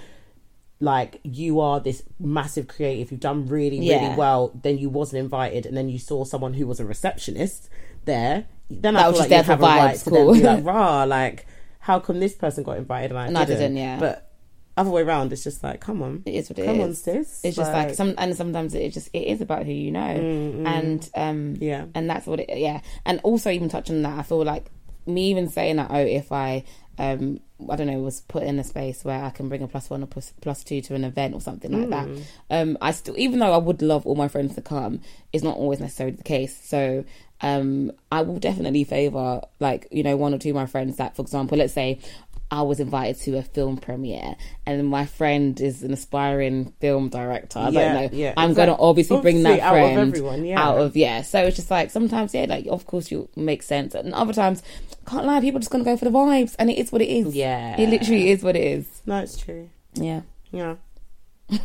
[0.80, 4.16] like you are this massive creative, you've done really really Yeah.
[4.16, 7.68] well, then you wasn't invited, and then you saw someone who was a receptionist
[8.04, 10.34] there, then That I was like there for have a right vibes, to then cool.
[10.34, 11.46] be like, rah, like
[11.80, 13.58] how come this person got invited and I And didn't?
[13.60, 13.98] didn't, yeah.
[14.00, 14.30] But
[14.76, 17.40] other way around, it's just like, come on, It is what it come on, sis.
[17.44, 20.66] It's just like some, and sometimes it just it is about who you know, Mm,
[20.66, 21.84] and um, yeah.
[21.94, 22.50] and that's what it.
[22.58, 24.66] Yeah, and also even touching on that, I feel like
[25.06, 25.90] me even saying that.
[25.90, 26.64] Oh, if I
[26.98, 27.40] um,
[27.70, 30.02] I don't know, was put in a space where I can bring a plus one
[30.02, 32.06] or plus, plus two to an event or something like that.
[32.06, 32.24] Mm.
[32.50, 35.00] Um, I still, even though I would love all my friends to come,
[35.32, 36.56] it's not always necessarily the case.
[36.62, 37.04] So,
[37.40, 41.16] um, I will definitely favor like you know one or two of my friends that,
[41.16, 41.98] for example, let's say.
[42.54, 47.58] I was invited to a film premiere, and my friend is an aspiring film director.
[47.58, 48.18] I Yeah, don't know.
[48.18, 50.62] yeah, I'm exact- gonna obviously bring obviously that out of friend everyone, yeah.
[50.62, 51.22] out of yeah.
[51.22, 54.62] So it's just like sometimes yeah, like of course you make sense, and other times
[55.06, 57.34] can't lie, people just gonna go for the vibes, and it is what it is.
[57.34, 57.78] Yeah.
[57.80, 59.02] it literally is what it is.
[59.04, 59.68] No, it's true.
[59.94, 60.22] Yeah.
[60.52, 60.76] Yeah.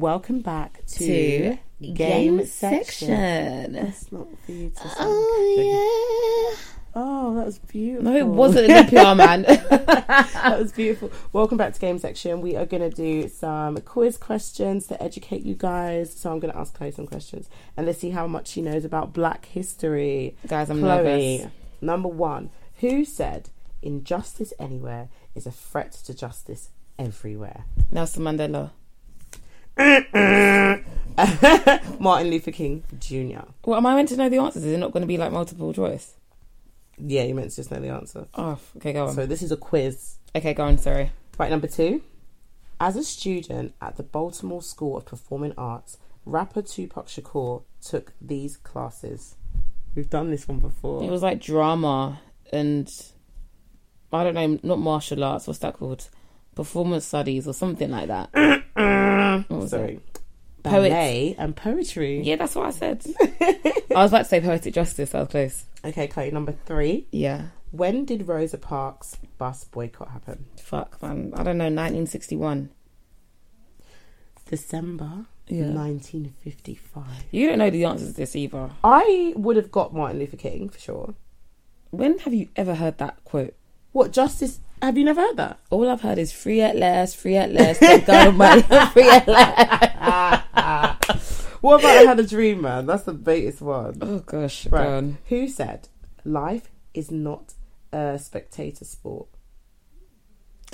[0.00, 3.08] Welcome back to, To game, section.
[3.08, 3.72] section.
[3.72, 4.94] That's not for you to say.
[4.98, 6.56] Oh
[6.94, 8.10] Oh, that was beautiful.
[8.10, 9.42] No, it wasn't an NPR man.
[9.46, 11.10] that was beautiful.
[11.32, 12.42] Welcome back to game section.
[12.42, 16.12] We are going to do some quiz questions to educate you guys.
[16.12, 18.84] So I'm going to ask Chloe some questions, and let's see how much she knows
[18.84, 20.36] about Black history.
[20.46, 21.52] Guys, I'm Chloe, nervous.
[21.80, 23.48] number one, who said
[23.80, 26.68] injustice anywhere is a threat to justice
[26.98, 27.64] everywhere?
[27.90, 28.72] Nelson Mandela.
[32.00, 33.44] Martin Luther King Jr.
[33.64, 34.64] Well, am I meant to know the answers?
[34.64, 36.14] Is it not going to be like multiple choice?
[36.98, 38.26] Yeah, you meant to just know the answer.
[38.34, 39.14] Oh, okay, go on.
[39.14, 40.16] So this is a quiz.
[40.34, 40.78] Okay, go on.
[40.78, 41.12] Sorry.
[41.38, 42.02] Right, number two.
[42.80, 48.56] As a student at the Baltimore School of Performing Arts, rapper Tupac Shakur took these
[48.56, 49.36] classes.
[49.94, 51.02] We've done this one before.
[51.02, 52.20] It was like drama
[52.52, 52.90] and
[54.12, 55.46] I don't know, not martial arts.
[55.46, 56.08] What's that called?
[56.54, 58.30] Performance studies or something like that.
[58.76, 59.48] Mm.
[59.50, 59.94] What was Sorry.
[59.94, 60.20] it?
[60.62, 60.88] Poets.
[60.92, 62.22] Ballet and poetry.
[62.22, 63.04] Yeah, that's what I said.
[63.20, 65.14] I was about to say poetic justice.
[65.14, 65.64] I was close.
[65.84, 67.06] Okay, Chloe, number three.
[67.12, 67.46] Yeah.
[67.70, 70.46] When did Rosa Parks bus boycott happen?
[70.60, 71.32] Fuck, man.
[71.36, 71.64] I don't know.
[71.64, 72.70] 1961.
[74.48, 75.70] December Yeah.
[75.70, 77.04] 1955.
[77.30, 78.70] You don't know the answers to this either.
[78.82, 81.14] I would have got Martin Luther King for sure.
[81.90, 83.54] When have you ever heard that quote?
[83.96, 84.60] What justice?
[84.82, 85.58] Have you never heard that?
[85.70, 91.22] All I've heard is free at last, free at last, government, free at last.
[91.62, 92.84] What about I had a dream, man?
[92.84, 93.96] That's the biggest one.
[94.02, 94.86] Oh gosh, Right.
[94.86, 95.16] on.
[95.30, 95.88] Who said
[96.26, 97.54] life is not
[97.90, 99.28] a spectator sport?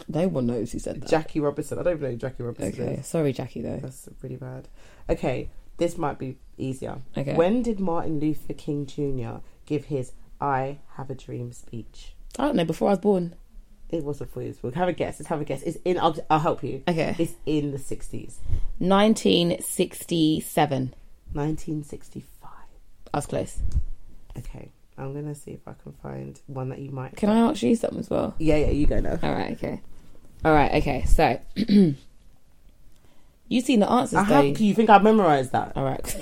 [0.08, 1.08] No one knows who said that.
[1.08, 1.78] Jackie Robinson.
[1.78, 3.06] I don't know who Jackie Robinson Okay, is.
[3.06, 3.62] sorry, Jackie.
[3.62, 3.78] Though.
[3.78, 4.66] That's really bad.
[5.08, 6.98] Okay, this might be easier.
[7.16, 7.34] Okay.
[7.34, 9.38] When did Martin Luther King Jr.
[9.64, 10.10] give his
[10.40, 12.11] "I Have a Dream" speech?
[12.38, 12.64] I don't know.
[12.64, 13.34] Before I was born.
[13.90, 14.74] It was before his book.
[14.74, 15.20] Have a guess.
[15.20, 15.60] Let's have a guess.
[15.62, 15.98] It's in.
[15.98, 16.82] I'll, I'll help you.
[16.88, 17.14] Okay.
[17.18, 18.40] It's in the sixties,
[18.78, 20.94] 1967.
[21.34, 22.50] nineteen sixty-five.
[23.12, 23.58] I was close.
[24.38, 27.16] Okay, I'm gonna see if I can find one that you might.
[27.16, 28.34] Can I ask you something as well?
[28.38, 28.70] Yeah, yeah.
[28.70, 29.18] You go now.
[29.22, 29.52] All right.
[29.52, 29.82] Okay.
[30.44, 30.72] All right.
[30.76, 31.04] Okay.
[31.04, 31.38] So,
[33.48, 34.34] You've seen the answers, I though.
[34.48, 34.60] have.
[34.60, 35.72] You think I've memorized that?
[35.76, 36.16] All right.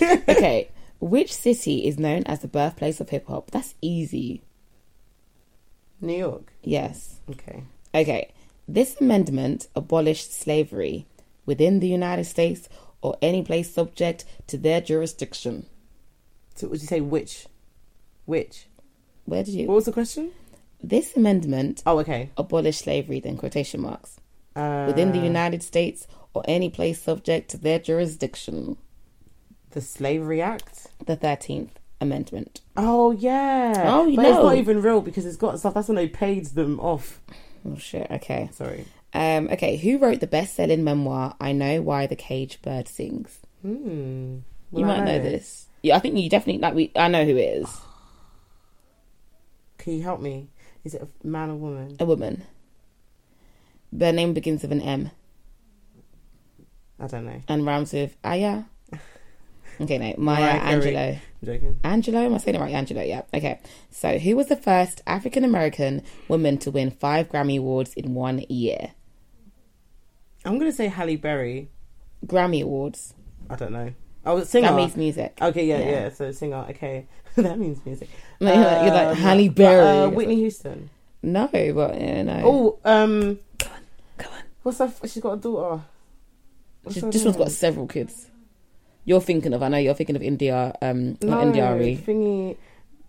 [0.28, 0.68] okay.
[1.00, 3.50] Which city is known as the birthplace of hip hop?
[3.50, 4.42] That's easy.
[6.02, 6.52] New York.
[6.62, 7.20] Yes.
[7.30, 7.64] Okay.
[7.94, 8.32] Okay.
[8.68, 11.06] This amendment abolished slavery
[11.46, 12.68] within the United States
[13.00, 15.66] or any place subject to their jurisdiction.
[16.54, 17.46] So would you say which?
[18.24, 18.66] Which?
[19.24, 19.66] Where did you?
[19.66, 20.32] What was the question?
[20.82, 22.30] This amendment Oh, okay.
[22.36, 24.18] abolished slavery, then quotation marks,
[24.56, 28.76] Uh, within the United States or any place subject to their jurisdiction.
[29.70, 30.88] the Slavery Act.
[31.06, 31.70] The 13th
[32.02, 32.60] Amendment.
[32.76, 33.84] Oh yeah.
[33.86, 35.74] Oh, you but it's not even real because it's got stuff.
[35.74, 37.20] That's when they paid them off.
[37.66, 38.10] Oh, shit.
[38.10, 38.50] Okay.
[38.52, 38.84] Sorry.
[39.14, 39.76] Um, okay.
[39.76, 43.38] Who wrote the best selling memoir, I Know Why the Caged Bird Sings?
[43.62, 44.38] Hmm.
[44.72, 45.68] You I might know this.
[45.82, 46.90] Yeah, I think you definitely, like, we.
[46.96, 47.80] I know who it is.
[49.78, 50.48] Can you help me?
[50.84, 51.96] Is it a man or woman?
[52.00, 52.44] A woman.
[53.92, 55.10] Their name begins with an M
[56.98, 57.42] I don't know.
[57.48, 58.62] and rhymes with Aya.
[59.80, 60.14] Okay, no.
[60.18, 60.92] Maya Mariah Carey.
[60.94, 61.18] Angelou.
[61.44, 61.74] Joking.
[61.82, 62.72] Angelou, am I saying it right?
[62.72, 63.22] Angelou, yeah.
[63.34, 63.58] Okay.
[63.90, 68.44] So, who was the first African American woman to win five Grammy Awards in one
[68.48, 68.92] year?
[70.44, 71.68] I'm gonna say Halle Berry.
[72.26, 73.14] Grammy Awards.
[73.50, 73.92] I don't know.
[74.24, 74.68] Oh, singer.
[74.68, 75.36] That means music.
[75.42, 75.90] Okay, yeah, Yeah.
[75.90, 76.64] yeah, So singer.
[76.70, 78.08] Okay, that means music.
[78.40, 79.98] No, you're like, you're like Um, Halle Berry.
[80.04, 80.90] Uh, Whitney Houston.
[81.22, 82.40] No, but yeah, no.
[82.44, 83.80] Oh, um, come on.
[84.18, 84.42] come on.
[84.62, 84.92] what's her?
[85.04, 85.82] She's got a daughter.
[86.82, 87.44] What's This this one's name?
[87.44, 88.28] got several kids.
[89.04, 89.62] You're thinking of.
[89.62, 90.74] I know you're thinking of India.
[90.80, 91.96] Um, No, not India Arie.
[91.96, 92.56] thingy,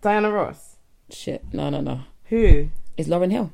[0.00, 0.76] Diana Ross.
[1.10, 1.44] Shit.
[1.52, 2.00] No, no, no.
[2.26, 3.52] Who is Lauryn Hill.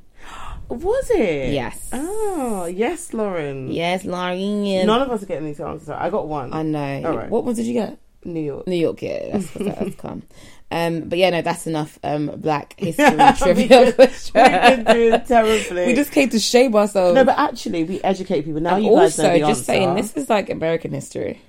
[0.68, 1.52] was it?
[1.52, 1.90] Yes.
[1.92, 3.74] Oh, yes, Lauryn.
[3.74, 4.86] Yes, Lauryn.
[4.86, 5.88] None of us are getting these answers.
[5.90, 6.52] I got one.
[6.54, 7.02] I know.
[7.04, 7.28] All right.
[7.28, 7.98] What ones did you get?
[8.24, 8.66] New York.
[8.66, 10.22] New York, yeah, that's what that's come.
[10.70, 11.98] Um, but yeah, no, that's enough.
[12.04, 14.34] Um, Black history trivia We've question.
[14.34, 15.86] been doing terribly.
[15.86, 17.14] we just came to shame ourselves.
[17.14, 18.60] no, but actually, we educate people.
[18.60, 21.40] Now and you guys know also, the just saying, this is like American history.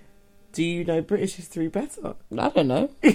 [0.54, 2.16] Do you know British history better?
[2.38, 2.90] I don't know.
[3.04, 3.12] we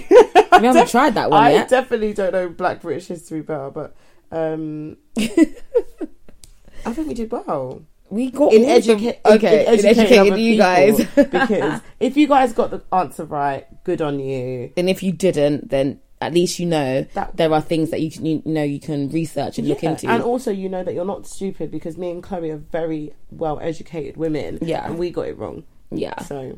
[0.51, 1.69] haven't tried that one I yet.
[1.69, 3.95] definitely don't know Black British history better, but
[4.31, 7.81] um, I think we did well.
[8.09, 10.97] we got in, all of them- educa- okay, in, in educating you guys.
[11.15, 14.71] because if you guys got the answer right, good on you.
[14.77, 18.09] and if you didn't, then at least you know That- there are things that you
[18.09, 20.07] can, you know you can research and look into.
[20.07, 23.59] And also, you know that you're not stupid because me and Chloe are very well
[23.59, 24.59] educated women.
[24.61, 24.85] Yeah.
[24.87, 25.63] And we got it wrong.
[25.91, 26.57] yeah, So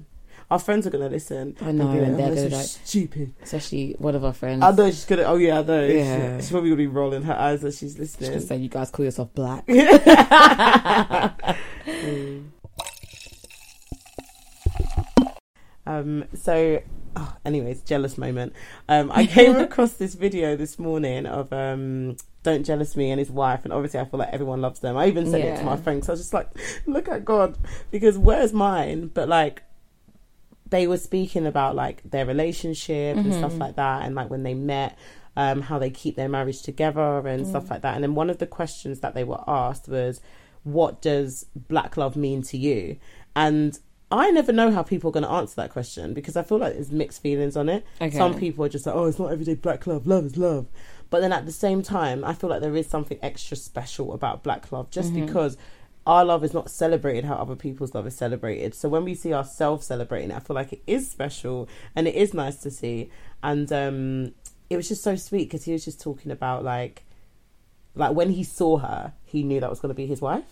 [0.52, 1.56] our friends are going to listen.
[1.62, 3.34] I know, like, and they're "Oh, gonna like- stupid.
[3.44, 4.64] especially one of our friends.
[4.64, 5.86] I know she's to, oh yeah, I know.
[5.86, 6.38] Yeah.
[6.38, 8.40] She's probably going to be rolling her eyes as she's listening.
[8.40, 9.66] say you guys call yourself black.
[15.86, 16.82] Um, so,
[17.16, 18.54] oh, anyways, jealous moment.
[18.88, 23.32] Um, I came across this video this morning of um, Don't Jealous Me and his
[23.32, 24.98] wife, and obviously I feel like everyone loves them.
[24.98, 26.06] I even sent it to my friends.
[26.06, 26.50] So I was just like,
[26.86, 27.58] look at God,
[27.92, 29.10] because where's mine?
[29.14, 29.64] But like,
[30.70, 33.62] they were speaking about like their relationship and stuff mm-hmm.
[33.62, 34.98] like that, and like when they met.
[35.38, 37.70] Um, how they keep their marriage together and stuff mm.
[37.70, 37.94] like that.
[37.94, 40.20] And then one of the questions that they were asked was,
[40.64, 42.98] What does black love mean to you?
[43.38, 43.80] And
[44.12, 46.74] I never know how people are going to answer that question because I feel like
[46.74, 47.86] there's mixed feelings on it.
[48.02, 48.18] Okay.
[48.18, 50.08] Some people are just like, oh, it's not everyday black love.
[50.08, 50.66] Love is love.
[51.12, 54.44] But then at the same time, I feel like there is something extra special about
[54.44, 55.28] black love just mm-hmm.
[55.28, 55.58] because
[56.10, 58.74] our love is not celebrated how other people's love is celebrated.
[58.74, 62.16] So when we see ourselves celebrating it, I feel like it is special and it
[62.16, 63.12] is nice to see.
[63.44, 64.34] And um,
[64.72, 67.04] it was just so sweet because he was just talking about like,
[67.94, 70.46] like when he saw her, he knew that was going to be his wife.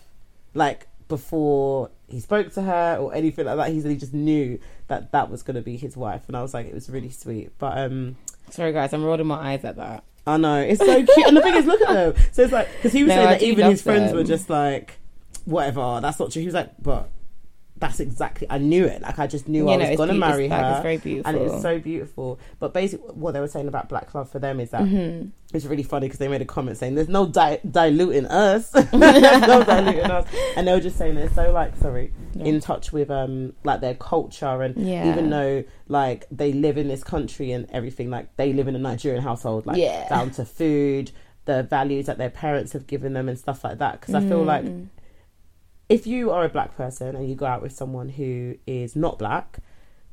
[0.54, 4.60] Like before he spoke to her or anything like that, he said he just knew
[4.86, 6.22] that that was going to be his wife.
[6.28, 7.50] And I was like, it was really sweet.
[7.58, 8.14] But um,
[8.50, 10.04] Sorry, guys, I'm rolling my eyes at that.
[10.24, 12.14] I know it's so cute, and the thing is, look at them.
[12.32, 14.18] So it's like because he was No, saying I that even his friends them.
[14.18, 14.98] were just like,
[15.44, 16.40] whatever, that's not true.
[16.40, 17.10] He was like, but
[17.76, 18.44] that's exactly.
[18.50, 19.02] I knew it.
[19.02, 21.32] Like I just knew You I know, was gonna marry her, it's very beautiful.
[21.42, 22.40] and it's so beautiful.
[22.58, 25.28] But basically, what they were saying about black love for them is that Mm-hmm.
[25.54, 28.92] it's really funny because they made a comment saying there's no di- diluting us, there's
[28.92, 30.26] no diluting us,
[30.56, 33.94] and they were just saying they're so like sorry in touch with um like their
[33.94, 35.08] culture and Yeah.
[35.12, 38.78] even though like they live in this country and everything like they live in a
[38.80, 40.08] Nigerian household like Yeah.
[40.08, 41.12] down to food
[41.44, 44.42] the values that their parents have given them and stuff like that because I feel
[44.42, 44.84] like Mm-hmm.
[45.88, 49.18] If you are a black person and you go out with someone who is not
[49.18, 49.58] black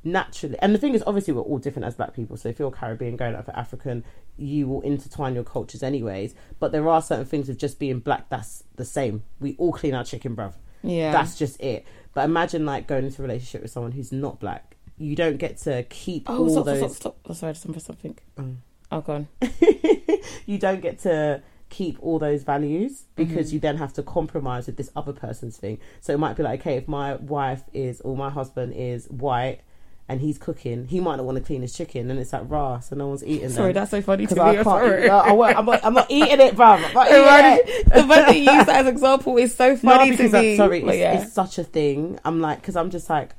[0.03, 2.69] naturally and the thing is obviously we're all different as black people so if you're
[2.69, 4.03] caribbean going out for african
[4.37, 8.29] you will intertwine your cultures anyways but there are certain things of just being black
[8.29, 10.53] that's the same we all clean our chicken bruv
[10.83, 11.11] Yeah.
[11.11, 14.75] that's just it but imagine like going into a relationship with someone who's not black
[14.97, 17.17] you don't get to keep oh, all stop, those stop, stop, stop.
[17.29, 18.17] Oh, sorry, I just remember something.
[18.37, 18.55] Mm.
[18.91, 19.27] Oh, go on.
[20.45, 21.41] you don't get to
[21.77, 23.53] keep all those values because Mm-hmm.
[23.55, 25.75] you then have to compromise with this other person's thing.
[26.01, 29.59] So it might be like, okay, if my wife is or my husband is white
[30.07, 32.79] and he's cooking, he might not want to clean his chicken, and it's like raw,
[32.79, 33.49] so no one's eating.
[33.49, 33.81] Sorry, them.
[33.81, 34.41] that's so funny to me.
[34.41, 34.65] I I'm can't.
[34.65, 35.03] sorry.
[35.03, 36.75] Eat, no, I won't, I'm, not, I'm not eating it, bruv.
[36.85, 37.85] I'm not The eating it.
[37.85, 40.57] the fact that you use that as example is so funny because to I'm me.
[40.57, 41.21] sorry, it's, yeah.
[41.21, 42.19] it's such a thing.
[42.23, 43.31] I'm like, because I'm just like,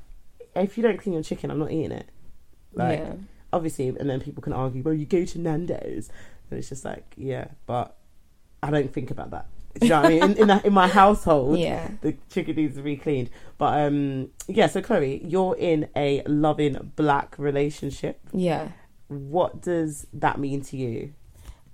[0.56, 2.08] if you don't clean your chicken, I'm not eating it.
[2.74, 3.12] Like, yeah.
[3.52, 6.10] obviously, and then people can argue, well, you go to Nando's,
[6.50, 7.96] and it's just like, yeah, but
[8.62, 9.46] I don't think about that.
[9.80, 10.22] Do you know what I mean?
[10.22, 11.88] In, in, that- in my household, Yeah.
[12.00, 13.28] the chicken needs to be cleaned.
[13.58, 14.66] But um, yeah.
[14.68, 18.20] So Chloe, you're in a loving black relationship.
[18.32, 18.68] Yeah.
[19.08, 21.12] What does that mean to you?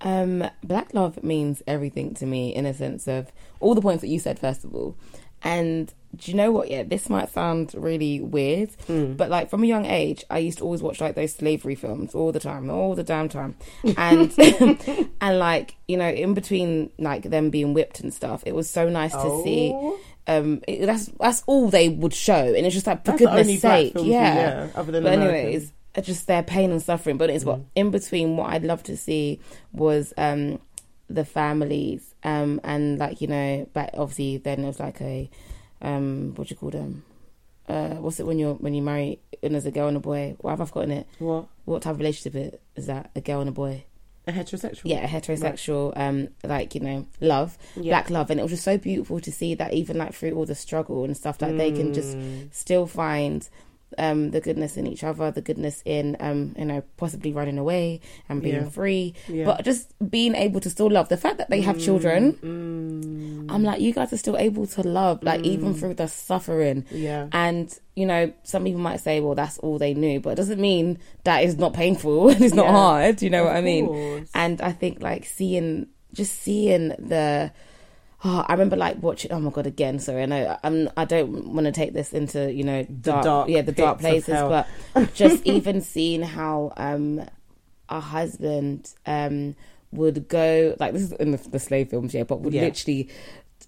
[0.01, 3.31] Um, black love means everything to me in a sense of
[3.61, 4.97] all the points that you said, first of all.
[5.41, 6.69] And do you know what?
[6.69, 10.63] Yeah, this might sound really weird, but like from a young age, I used to
[10.63, 13.55] always watch like those slavery films all the time, all the damn time,
[13.97, 14.31] and
[15.21, 18.89] and like you know, in between like them being whipped and stuff, it was so
[18.89, 19.71] nice to see.
[19.73, 19.99] Oh.
[20.25, 23.25] Um, it, that's that's all they would show, and it's just like for That's the
[23.25, 24.03] goodness only sake, yeah.
[24.05, 25.35] yeah, other than but American.
[25.37, 27.17] anyways, uh, just their pain and suffering.
[27.17, 27.65] But it's what Mm.
[27.75, 28.37] in between.
[28.37, 29.39] What I'd love to see
[29.73, 30.59] was um
[31.09, 35.29] the families um and like you know, but obviously then there's like a
[35.83, 37.03] um what do you call them?
[37.67, 40.35] Uh, what's it when you're when you marry and there's a girl and a boy?
[40.39, 41.07] What have I forgotten it?
[41.19, 43.11] What What type of relationship is that?
[43.15, 43.85] A girl and a boy?
[44.25, 44.83] a heterosexual?
[44.85, 47.91] Yeah, a heterosexual, um, like you know, love, Yeah.
[47.91, 50.45] black love, and it was just so beautiful to see that even like through all
[50.45, 52.47] the struggle and stuff, like they can just Mm.
[52.53, 53.49] still find
[53.97, 58.01] um, the goodness in each other, the goodness in um, you know possibly running away
[58.29, 58.69] and being Yeah.
[58.69, 59.45] free, Yeah.
[59.45, 61.09] but just being able to still love.
[61.09, 64.81] The fact that they have children, Mm, I'm like, you guys are still able to
[64.83, 66.85] love, like even through the suffering.
[66.91, 67.27] yeah.
[67.31, 70.59] And you know, some people might say, well, that's all they knew, but it doesn't
[70.59, 72.71] mean that it's not painful and it's not Yeah.
[72.71, 73.21] hard.
[73.21, 73.87] You know what I mean?
[73.87, 74.29] course.
[74.33, 77.51] And I think like seeing, just seeing the.
[78.25, 79.31] Oh, I remember like watching.
[79.33, 79.67] Oh my god!
[79.67, 80.23] Again, sorry.
[80.23, 80.89] I know I'm.
[80.95, 84.29] I don't want to take this into you know dark, dark yeah, the dark places,
[84.33, 84.67] but
[85.13, 87.21] just even seeing how um
[87.89, 89.55] a husband um
[89.91, 92.63] would go like this is in the, the slave films, yeah, but would Yeah.
[92.63, 93.09] literally.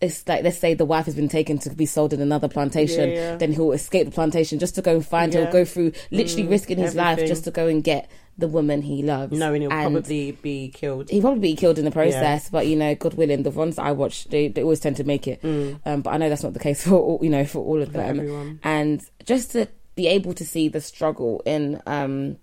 [0.01, 3.11] It's like let's say the wife has been taken to be sold in another plantation,
[3.11, 3.37] Yeah, yeah.
[3.37, 5.33] then he'll escape the plantation just to go and find.
[5.33, 5.43] Yeah.
[5.43, 8.81] He'll go through literally Mm, risking his life just to go and get the woman
[8.81, 9.37] he loves.
[9.37, 11.09] knowing he'll And probably be killed.
[11.09, 13.85] he'll probably be killed in the process, but you know, God willing, the ones that
[13.85, 15.41] I watch, they, they always tend to make it.
[15.41, 17.81] Mm, Um, but I know that's not the case for all, you know for all
[17.81, 18.59] of for them everyone.
[18.63, 22.35] and just to be able to see the struggle in um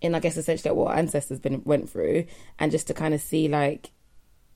[0.00, 2.24] in I guess essentially what our ancestors been went through
[2.58, 3.90] and just to kind of see like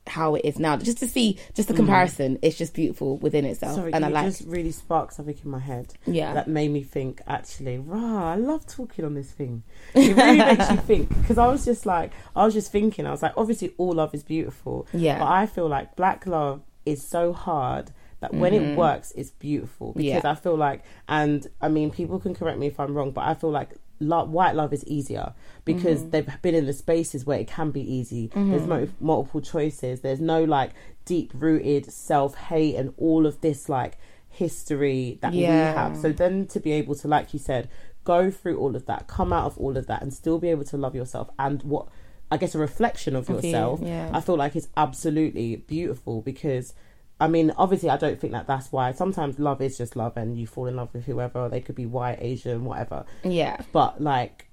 [0.07, 3.73] how it is now just to see just the comparison it's just beautiful within itself
[3.73, 3.75] Mm.
[3.75, 6.81] Sorry, and I like just really sparked something in my head yeah that made me
[6.81, 7.21] think.
[7.27, 9.61] Actually, rah, I love talking on this thing.
[9.93, 13.05] It really makes you think because I was just like, I was just thinking.
[13.05, 16.61] I was like, obviously, all love is beautiful, yeah but I feel like black love
[16.85, 17.91] is so hard
[18.21, 18.71] that when Mhm.
[18.73, 19.93] it works, it's beautiful.
[19.93, 20.31] Because Yeah.
[20.31, 23.33] I feel like, and I mean, people can correct me if I'm wrong, but I
[23.35, 23.69] feel like
[24.01, 25.33] lo- white love is easier
[25.63, 26.11] because Mhm.
[26.11, 28.27] they've been in the spaces where it can be easy.
[28.33, 28.67] There's Mhm.
[28.67, 30.01] mo- multiple choices.
[30.01, 30.71] There's no like
[31.05, 33.97] deep rooted self hate and all of this like
[34.29, 35.97] history that we have.
[35.97, 37.69] So then to be able to, like you said,
[38.03, 40.63] go through all of that, come out of all of that, and still be able
[40.65, 41.87] to love yourself and what
[42.33, 43.81] I guess a reflection of Of you, yourself.
[43.83, 44.09] yeah.
[44.13, 46.73] I feel like it's absolutely beautiful because.
[47.21, 48.91] I mean, obviously, I don't think that that's why.
[48.93, 51.47] Sometimes love is just love, and you fall in love with whoever.
[51.49, 53.05] They could be white, Asian, whatever.
[53.23, 53.61] Yeah.
[53.71, 54.47] But like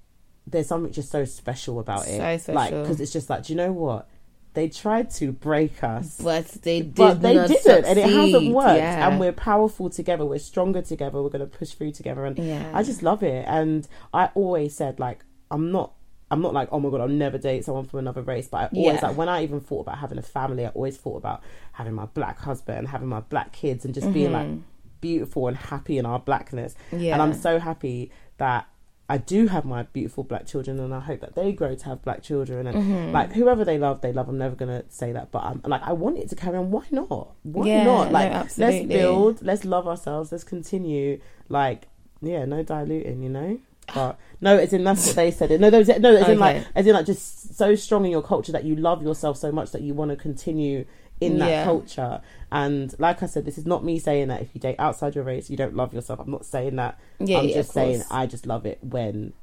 [0.45, 2.41] there's something just so special about it.
[2.41, 4.07] So like because it's just like do you know what?
[4.53, 6.19] They tried to break us.
[6.21, 8.77] But they did but they not didn't and it hasn't worked.
[8.77, 9.07] Yeah.
[9.07, 10.25] and we're powerful together.
[10.25, 11.21] We're stronger together.
[11.21, 12.25] We're going to push through together.
[12.25, 12.71] And yeah.
[12.73, 13.45] I just love it.
[13.47, 15.93] And i always said like i'm not
[16.31, 18.47] I'm not like, oh my god, I'll never date someone from another race.
[18.47, 19.07] But I always Yeah.
[19.07, 21.41] like when I even thought about having a family, I always thought about
[21.73, 24.61] having my black husband, having my black kids, and just being like Mhm.
[25.01, 26.75] beautiful and happy in our blackness.
[26.91, 28.67] yeah And I'm so happy that
[29.11, 32.03] I do have my beautiful black children, and I hope that they grow to have
[32.03, 32.67] black children.
[32.67, 33.11] And Mhm.
[33.11, 34.29] like whoever they love, they love.
[34.29, 36.69] I'm never gonna say that, but I'm like I want it to carry on.
[36.69, 37.31] Why not?
[37.41, 38.11] Why Yeah, not?
[38.11, 38.79] Like absolutely.
[38.81, 41.19] let's build, let's love ourselves, let's continue.
[41.47, 41.87] Like
[42.21, 43.57] yeah, no diluting, you know.
[43.93, 45.59] But no, as in that's what they said.
[45.59, 48.51] No, those no, as in like as in like just so strong in your culture
[48.51, 50.85] that you love yourself so much that you want to continue
[51.21, 51.63] in that Yeah.
[51.65, 52.21] culture.
[52.51, 55.23] And like I said, this is not me saying that if you date outside your
[55.25, 56.19] race, you don't love yourself.
[56.19, 56.97] I'm not saying that.
[57.19, 58.03] yeah, I'm yeah, just saying.
[58.09, 59.33] I just love it when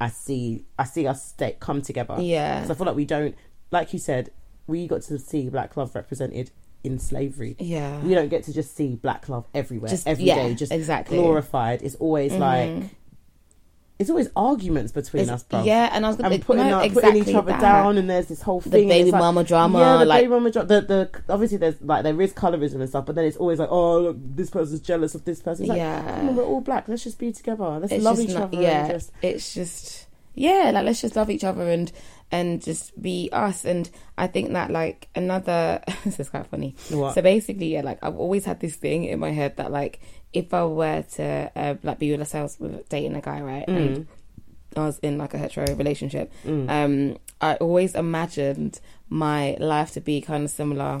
[0.00, 2.16] I see I see us stay, come together.
[2.20, 3.34] yeah So I feel like we don't,
[3.70, 4.30] like you said,
[4.66, 6.50] we got to see black love represented
[6.84, 7.56] in slavery.
[7.58, 10.72] yeah We don't get to just see black love everywhere, just every day, yeah, just
[10.72, 11.82] exactly glorified.
[11.82, 12.38] It's always Mhm.
[12.40, 12.90] like
[14.02, 15.62] it's always arguments between It's- us, bro.
[15.64, 17.60] yeah and I was gonna And putting, no, our- exactly putting each other that.
[17.60, 18.88] down, and there's this whole the thing.
[18.88, 22.02] baby like, mama drama yeah, the like baby mama dra- the the obviously there's like
[22.02, 25.14] there is colorism and stuff, but then it's always like, oh look, this person's jealous
[25.14, 25.64] of this person.
[25.64, 26.88] It's like, yeah we're all black.
[26.88, 27.78] Let's just be together.
[27.80, 28.60] Let's It's love each not- other.
[28.60, 28.88] yeah.
[28.92, 31.92] Just it's just yeah like let's just love each other and
[32.30, 37.14] and just be us and i think that like another this is quite funny what?
[37.14, 40.00] so basically yeah like i've always had this thing in my head that like
[40.32, 43.20] if i were to uh, like be with let's say I was with- dating a
[43.20, 44.06] guy right and Mm,
[44.76, 46.68] i was in like a hetero relationship mm.
[46.70, 48.80] um i always imagined
[49.10, 50.98] my life to be kind of similar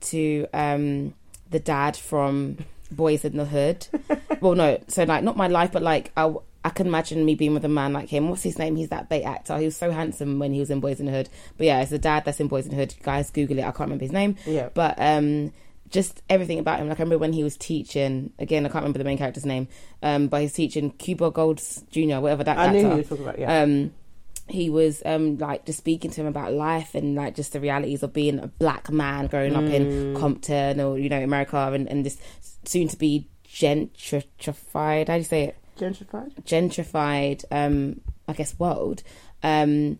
[0.00, 1.14] to um
[1.50, 2.58] the dad from
[2.90, 3.86] boys in the hood
[4.40, 6.32] well no so like not my life but like i
[6.64, 8.28] I can imagine me being with a man like him.
[8.28, 8.74] What's his name?
[8.74, 9.56] He's that bait actor.
[9.58, 11.28] He was so handsome when he was in Boys in the Hood.
[11.56, 12.94] But yeah, it's the dad that's in Boys in the Hood.
[13.04, 13.62] Guys, Google it.
[13.62, 14.34] I can't remember his name.
[14.44, 14.68] yeah.
[14.74, 15.52] But um,
[15.90, 16.88] just everything about him.
[16.88, 18.32] Like I remember when he was teaching.
[18.38, 19.68] Again, I can't remember the main character's name.
[20.02, 22.18] Um, but he's teaching Cuba Golds Jr.
[22.18, 23.38] Whatever that I knew you were talking about.
[23.38, 23.62] Yeah.
[23.62, 23.92] um
[24.50, 28.02] he was um like just speaking to him about life and like just the realities
[28.02, 30.16] of being a black man growing up in Mm.
[30.18, 32.16] Compton or you know America and, and this
[32.64, 36.32] soon to be gentrified how do you say it Gentrified.
[36.44, 39.02] gentrified um I guess world
[39.42, 39.98] um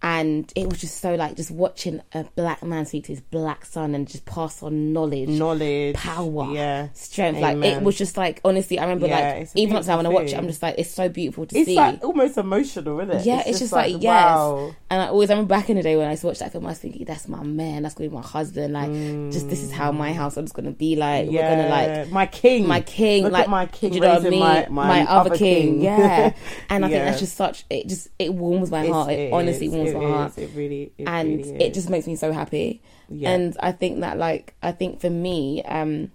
[0.00, 3.64] and it was just so like just watching a black man speak to his black
[3.64, 7.40] son and just pass on knowledge, Knowledge, power, yeah, strength.
[7.40, 9.96] Like it was just like honestly, I remember Yeah, like it's even up to now
[9.96, 10.36] when I watch it.
[10.36, 11.72] I'm just like it's so beautiful to It's see.
[11.72, 13.26] It's like almost emotional, isn't it?
[13.26, 14.04] Yeah, it's just like, yes.
[14.04, 14.74] wow.
[14.88, 16.52] And I always, I remember back in the day when I used to watch that
[16.52, 18.74] film, I was thinking, that's my man, that's gonna be my husband.
[18.74, 18.92] Like,
[19.32, 20.14] just this is how my mm.
[20.14, 21.28] household is gonna be like.
[21.28, 24.30] We're gonna like my king, my king, Look like my king, you know what I
[24.30, 24.40] mean?
[24.40, 26.34] my, my, other king, yeah.
[26.70, 27.64] And I think that's just such.
[27.68, 29.10] It just it warms my It's- heart.
[29.10, 32.16] It, honestly is, warms it is, It really, it and really it just makes me
[32.16, 32.80] so happy.
[33.08, 33.30] yeah.
[33.30, 36.10] And I think that like I think for me, um,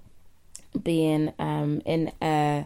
[0.82, 2.66] being um in a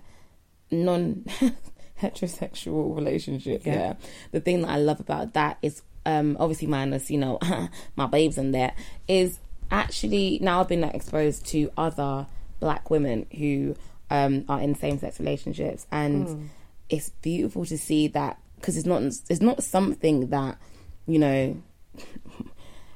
[0.71, 1.25] non
[2.01, 3.73] heterosexual relationship, Yeah.
[3.73, 3.93] yeah.
[4.31, 7.39] the thing that I love about that is um obviously minus you know
[7.95, 8.73] my babes in there
[9.07, 9.39] is
[9.71, 12.27] actually now I've been like, exposed to other
[12.59, 13.75] black women who
[14.09, 16.45] um are in same sex relationships and Hmm.
[16.89, 20.57] it's beautiful to see that because it's not it's not something that
[21.07, 21.55] you know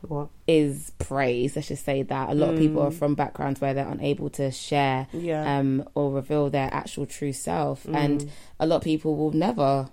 [0.08, 0.30] what?
[0.48, 1.56] is praise.
[1.56, 4.52] Let's just say that a lot of people are from backgrounds where they're unable to
[4.52, 5.24] share Mm.
[5.24, 5.58] Yeah.
[5.60, 7.96] um, or reveal their actual true self, Mm.
[7.96, 9.90] and a lot of people will never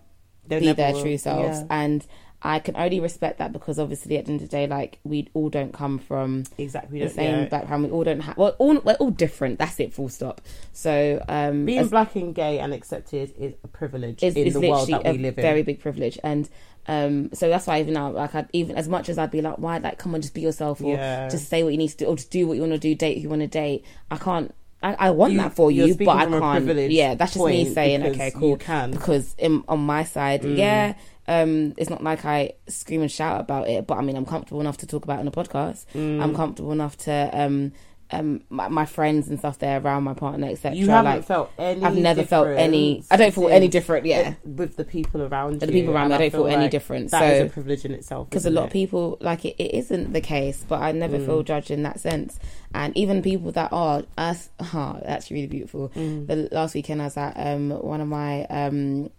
[0.47, 1.03] They be never their will.
[1.03, 1.61] true selves.
[1.61, 1.67] Yeah.
[1.71, 2.07] And
[2.41, 5.29] I can only respect that because obviously at the end of the day, like we
[5.35, 7.01] all don't come from Exactly.
[7.01, 7.45] the same yeah.
[7.47, 7.85] background.
[7.85, 8.37] We all don't have.
[8.39, 9.59] Well, all we're all different.
[9.59, 9.93] That's it.
[9.93, 10.41] Full stop.
[10.73, 14.55] So um, Being as- black and gay and accepted is a privilege is, in is
[14.55, 15.43] the world that a we live in.
[15.43, 16.49] very big privilege and
[16.89, 19.59] um so that's why even now like I'd, even as much as i'd be like
[19.59, 21.29] why like come on just be yourself or Yeah.
[21.29, 22.95] just say what you need to do or just do what you want to do
[22.95, 25.97] date who you want to date i can't I, I want You- that for you,
[25.97, 26.91] but I can't.
[26.93, 28.57] Yeah, that's just me saying, okay, you cool.
[28.57, 28.93] can.
[28.93, 30.57] Because in, on my side, Mm.
[30.57, 30.95] yeah,
[31.27, 34.61] um, it's not like I scream and shout about it, but I mean, I'm comfortable
[34.61, 35.85] enough to talk about it on a podcast.
[35.97, 36.23] Mm.
[36.23, 37.73] I'm comfortable enough to um,
[38.11, 40.75] um, my, my friends and stuff there around my partner, etc.
[40.77, 41.83] You haven't like, felt any.
[41.85, 43.05] I've never felt any.
[43.11, 44.07] I don't feel any different.
[44.07, 45.59] Yeah, with the people around you.
[45.61, 47.11] the people around me, I don't feel, any like different.
[47.11, 48.31] That is so a privilege in itself.
[48.31, 51.27] because a lot of people like it, it isn't the case but i never Mm.
[51.27, 52.39] feel judged in that sense
[52.75, 56.27] and even people that are us oh, that's really beautiful Mm.
[56.27, 59.11] the last weekend i was at um one of my um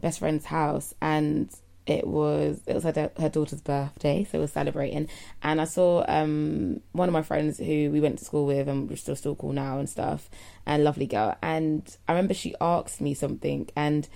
[0.00, 1.50] best friend's house and
[1.90, 5.08] it was it was her, her daughter's birthday so we we're celebrating.
[5.42, 8.88] And i saw um one of my friends who we went to school with and
[8.88, 10.30] we're still still cool now and stuff
[10.66, 11.36] and lovely girl.
[11.42, 14.08] And i remember she asked me something and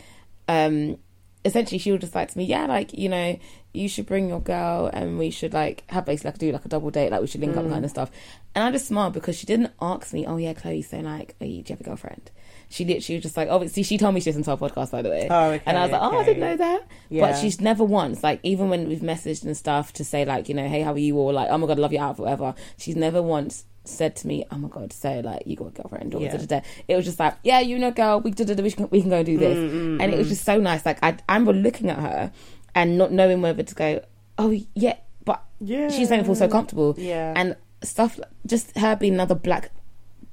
[0.48, 0.98] um
[1.44, 3.38] essentially she was just like to me yeah like you know
[3.74, 6.68] you should bring your girl and we should like have basically like do like a
[6.68, 7.70] double date like we should link up Mm.
[7.72, 8.10] kind of stuff.
[8.54, 11.46] And i just smiled because she didn't ask me oh yeah chloe so like are
[11.46, 12.30] you, do you have a girlfriend
[12.74, 15.00] she literally was just like obviously she told me she listened to our podcast by
[15.00, 15.28] the way.
[15.30, 16.82] Oh, okay, and i was like oh i didn't know that.
[17.08, 17.26] Yeah.
[17.30, 20.56] but she's never once like even when we've messaged and stuff to say like you
[20.56, 21.16] know hey how are you?
[21.16, 22.52] or like oh my god I love you out whatever.
[22.76, 26.14] She's never once said to me oh my god so like you got a girlfriend
[26.14, 26.32] or Yeah.
[26.32, 26.60] da, da, da.
[26.88, 29.02] it was just like yeah you know girl we, da, da, da, we, can, we
[29.02, 29.56] can go do this.
[29.56, 30.30] Mm, mm, and it was mm.
[30.30, 30.84] just so nice.
[30.84, 32.32] Like I, I remember looking at her
[32.74, 34.02] and not knowing whether to go
[34.36, 36.94] oh yeah but yeah, she's saying me feel so comfortable.
[36.98, 39.70] Yeah, and stuff just her being another black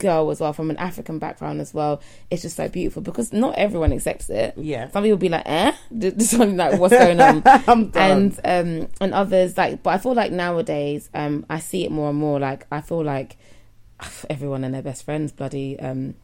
[0.02, 3.54] girl as well from an african background as well it's just so beautiful because not
[3.56, 4.90] everyone accepts it yeah.
[4.90, 7.44] some people be like eh just something like what's going on
[7.96, 12.10] and um and others like but i feel like nowadays um i see it more
[12.10, 13.38] and more like i feel like
[14.30, 16.16] everyone and their best friends bloody um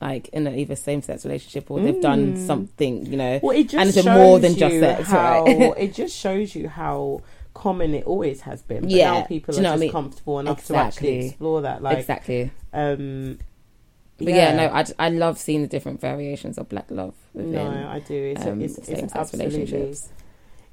[0.00, 2.46] like in an either same sex relationship or they've done Mm.
[2.46, 5.74] something you know well, it just and it's shows more than just sex, how, right?
[5.78, 7.20] it just shows you how
[7.52, 8.82] common it always has been.
[8.82, 9.10] But Yeah.
[9.12, 9.92] now people are you know what just I mean?
[9.92, 11.82] comfortable enough to actually explore that.
[11.82, 13.38] Like, exactly um,
[14.18, 17.88] but yeah, no I, I love seeing the different variations of black love within No,
[17.88, 18.14] I do.
[18.14, 20.10] It's, um, it's, it's absolutely, relationships.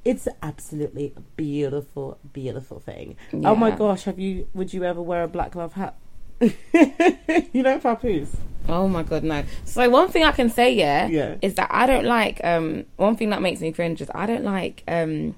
[0.03, 3.15] it's absolutely a beautiful, beautiful thing.
[3.33, 4.47] Oh my gosh, have you?
[4.53, 5.95] Would you ever wear a black love hat?
[6.39, 8.35] you know, papoose.
[8.69, 9.43] Oh my god, no.
[9.63, 11.35] So one thing I can say, yeah, Yeah.
[11.41, 14.43] is that I don't like um one thing that makes me cringe is I don't
[14.43, 15.35] like um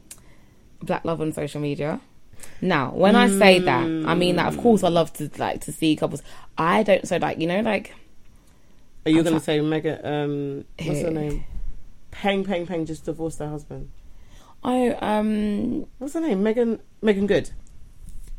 [0.82, 2.02] black love on social media.
[2.62, 5.72] Now, when I say that, I mean that of course I love to like to
[5.72, 6.22] see couples.
[6.58, 7.94] I don't so like you know like
[9.06, 10.08] Are you I'm going to try- say Mega?
[10.08, 11.46] Um, what's her name?
[12.12, 13.90] Peng Peng Peng just divorced her husband.
[14.64, 16.44] oh um What's her name?
[16.44, 17.52] Meagan Meagan Good.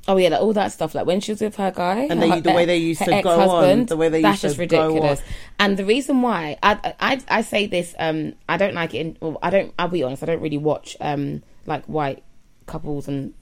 [0.08, 2.28] oh yeah like, all that stuff like when she was with her guy And they,
[2.28, 4.66] her- the way they used to go on, the way they that's used just to
[4.66, 5.00] go on.
[5.00, 5.22] That's just ridiculous.
[5.60, 8.98] And the reason why I, I I say this, um, I don't like it.
[9.06, 9.72] In, well, I don't.
[9.78, 10.22] I'll be honest.
[10.22, 12.22] I don't really watch um like white
[12.66, 13.34] couples and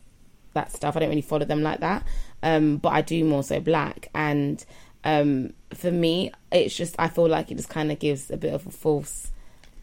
[0.54, 0.96] that stuff.
[0.96, 2.04] I don't really follow them like that.
[2.42, 4.08] Um, but I do more so black.
[4.14, 4.64] And
[5.04, 8.52] um, for me, it's just I feel like it just kind of gives a bit
[8.54, 9.30] of a false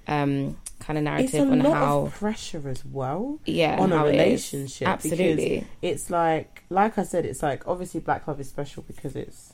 [0.07, 3.91] um kind of It's a narrative on lot how of pressure as well yeah on
[3.91, 4.19] a how it is.
[4.53, 4.87] relationship.
[4.87, 5.65] Absolutely.
[5.81, 9.53] it's like, like I said, it's like obviously black love is special because it's,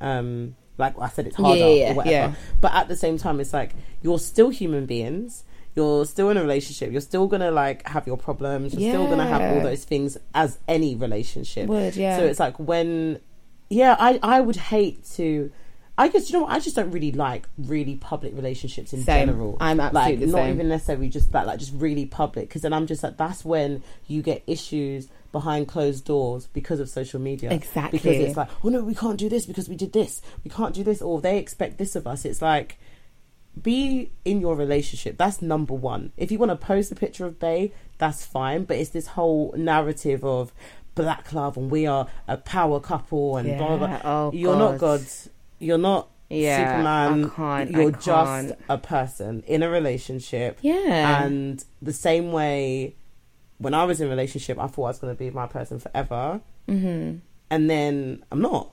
[0.00, 2.10] um, like I said, it's Yeah, harder yeah, or whatever.
[2.12, 2.34] yeah.
[2.60, 5.42] But at the same time, it's like you're still human beings.
[5.74, 6.92] You're still in a relationship.
[6.92, 8.74] You're still gonna like have your problems.
[8.74, 11.68] You're still gonna have all those things as any relationship.
[11.68, 12.18] Would, yeah.
[12.18, 13.20] So it's like when,
[13.70, 15.50] yeah, I I would hate to.
[15.98, 19.28] I guess you know what, I just don't really like really public relationships in Same.
[19.28, 19.58] general.
[19.60, 20.54] I'm absolutely like not same.
[20.54, 22.48] even necessarily just that, like just really public.
[22.48, 26.88] Because then I'm just like that's when you get issues behind closed doors because of
[26.88, 27.50] social media.
[27.50, 27.98] Exactly.
[27.98, 30.22] Because it's like, oh no, we can't do this because we did this.
[30.44, 32.24] We can't do this, or they expect this of us.
[32.24, 32.78] It's like
[33.60, 35.16] be in your relationship.
[35.18, 36.12] That's number one.
[36.16, 38.64] If you want to post a picture of Bay, that's fine.
[38.64, 40.52] But it's this whole narrative of
[40.94, 43.76] black love and we are a power couple and blah blah.
[43.78, 43.88] blah.
[43.88, 44.00] Yeah.
[44.04, 45.00] Oh, You're not God.
[45.00, 45.06] God.
[45.58, 47.24] You're not Yeah, Superman.
[47.24, 48.02] I can't, You're can't.
[48.02, 50.58] just a person in a relationship.
[50.62, 51.22] Yeah.
[51.24, 52.96] And the same way,
[53.58, 55.78] when I was in a relationship, I thought I was going to be my person
[55.78, 57.16] forever, hmm
[57.50, 58.70] and then I'm not.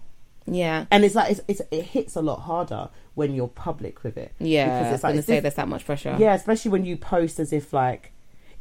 [0.54, 0.86] Yeah.
[0.91, 4.34] And it's like it's, it's, it hits a lot harder when you're public with it.
[4.39, 4.66] Yeah.
[4.66, 6.16] because I was it's like going to say there's that much pressure.
[6.20, 8.12] yeah, especially when you post as if like,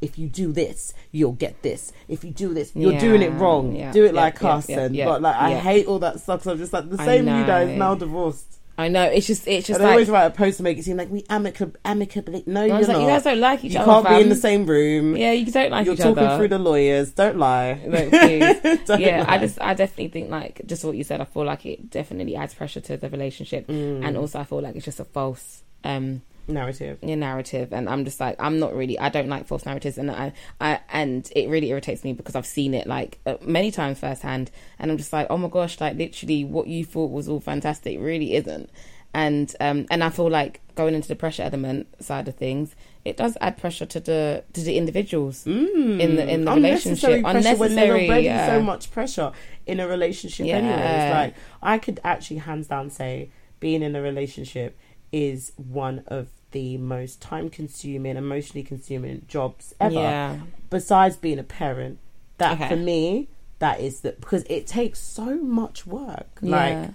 [0.00, 1.92] if you do this, you'll get this.
[2.06, 3.74] If you do this, you're doing it wrong.
[3.74, 5.98] yeah, do it yeah, like yeah, us, yeah, and yeah, but like I hate all
[5.98, 6.44] that stuff.
[6.44, 8.57] So I'm just like the same you guys now divorced.
[8.78, 9.02] I know.
[9.02, 11.10] It's just, it's just and they always write a post to make it seem like
[11.10, 12.44] we amicab- amicably.
[12.46, 13.00] No, you're was not.
[13.00, 13.90] you guys don't like each you other.
[13.90, 15.16] You can't be in the same room.
[15.16, 16.02] Yeah, you don't like each other.
[16.04, 16.36] you're talking other.
[16.38, 17.10] through the lawyers.
[17.10, 17.80] Don't lie.
[17.88, 18.10] Like.
[18.86, 21.20] Don't yeah, I just, I definitely think like just what you said.
[21.20, 24.06] I feel like it definitely adds pressure to the relationship, Mm.
[24.06, 26.98] and also I feel like it's just a false um narrative.
[27.02, 27.72] your narrative.
[27.72, 30.80] And I'm just like, I'm not really, I don't like false narratives, and I, I,
[30.90, 34.90] and it really irritates me because I've seen it like uh, many times firsthand, and
[34.90, 38.34] I'm just like, oh my gosh, like literally, what you thought was all fantastic really
[38.34, 38.70] isn't.
[39.14, 42.76] And um and I feel like going into the pressure element side of things,
[43.06, 45.98] it does add pressure to the to the individuals Mm.
[45.98, 47.22] in the in the Unnecessary relationship.
[47.22, 48.46] pressure when there's Unnecessary, already yeah.
[48.48, 49.32] so much pressure
[49.66, 50.46] in a relationship.
[50.46, 50.56] Yeah.
[50.58, 53.30] Anyways, like I could actually hands down say
[53.60, 54.78] being in a relationship
[55.10, 59.94] is one of the most time consuming, emotionally consuming jobs ever.
[59.94, 60.38] Yeah.
[60.70, 61.98] Besides being a parent,
[62.38, 62.68] that Okay.
[62.68, 63.28] for me
[63.58, 66.38] that is the because it takes so much work.
[66.40, 66.90] Like Yeah.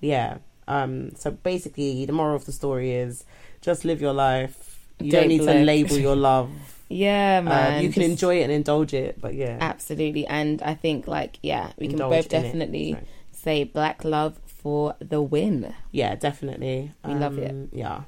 [0.00, 0.38] yeah.
[0.68, 1.14] Um.
[1.16, 3.24] So basically, the moral of the story is
[3.60, 4.86] just live your life.
[5.00, 6.50] You Don't don't need to label your love.
[6.88, 7.82] Yeah, Um, man.
[7.84, 11.38] you can just- enjoy it and indulge it, but yeah, absolutely, and I think like
[11.42, 12.96] yeah, we can both definitely
[13.32, 15.72] say black love for the win.
[15.92, 16.92] yeah, definitely.
[17.04, 17.50] We love it.
[17.50, 18.02] Um, Yeah.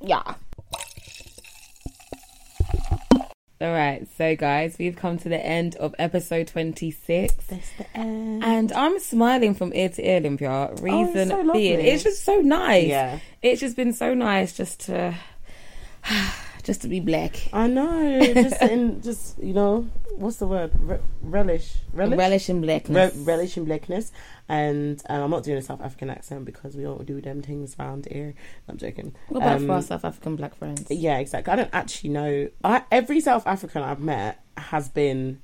[0.00, 0.22] Yeah.
[3.62, 7.34] All right, so guys, we've come to the end of episode 26.
[7.34, 8.42] That's the end.
[8.42, 10.50] And I'm smiling from ear to ear, Olympia.
[10.50, 12.86] Oh, Reason so being, it's just so nice.
[12.86, 13.18] Yeah.
[13.42, 15.14] It's just been so nice just to,
[16.62, 17.36] just to be black.
[17.52, 18.20] I know.
[18.34, 20.72] Just in, just you know, what's the word?
[20.80, 23.14] Re- relish, relish, Relish in Re- blackness.
[23.16, 24.12] relish in blackness.
[24.48, 27.76] And um, I'm not doing a South African accent because we don't do them things
[27.78, 28.34] around here.
[28.68, 29.14] I'm joking.
[29.28, 30.86] what about Um, for our South African black friends?
[30.90, 31.52] Yeah, exactly.
[31.52, 32.48] I don't actually know.
[32.64, 35.40] I, every South African I've met has been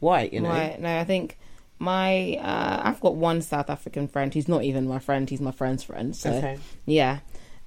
[0.00, 0.32] white.
[0.32, 0.50] You know.
[0.50, 0.80] Right.
[0.80, 1.36] No, I think
[1.80, 4.32] my uh, I've got one South African friend.
[4.32, 5.28] He's not even my friend.
[5.28, 6.14] He's my friend's friend.
[6.14, 6.58] So Okay.
[6.86, 7.18] yeah.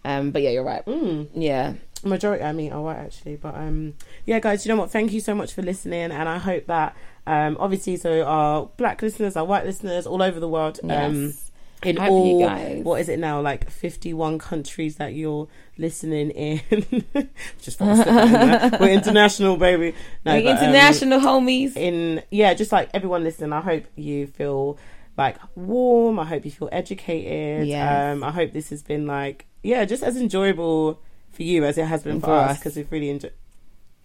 [0.05, 0.31] Um.
[0.31, 0.85] But yeah, you're right.
[0.85, 1.27] Mm.
[1.35, 1.73] Yeah.
[2.03, 3.93] Majority i mean are white actually but um
[4.25, 6.95] yeah guys you know what thank you so much for listening and i hope that
[7.25, 10.89] um obviously so our black listeners our white listeners all over the world um
[11.27, 11.51] Yes.
[11.83, 15.47] in I hope you all guys- what is it now like 51 countries that you're
[15.77, 16.61] listening in
[17.61, 19.93] just thought I'd slip that in we're international baby
[20.25, 21.75] no Like but, um, international homies.
[21.77, 24.77] in yeah just like everyone listening i hope you feel
[25.17, 28.13] like warm i hope you feel educated Yes.
[28.15, 30.99] um i hope this has been like yeah just as enjoyable
[31.31, 32.57] for you as it has been for, For us us.
[32.59, 33.33] because we've really enjoyed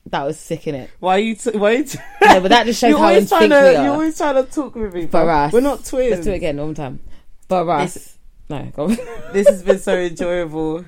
[0.06, 0.90] That was sick in it.
[1.00, 3.08] why are you t- why are you t- No, but that just shows you're how
[3.08, 5.52] in always trying sync to we you're always trying to talk with me For us.
[5.52, 7.00] we're not twins Let's do it again one more time.
[7.48, 7.94] For us.
[7.94, 8.18] This-
[8.50, 8.96] no, go on.
[9.32, 10.84] this has been so enjoyable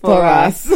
[0.00, 0.66] for, For us,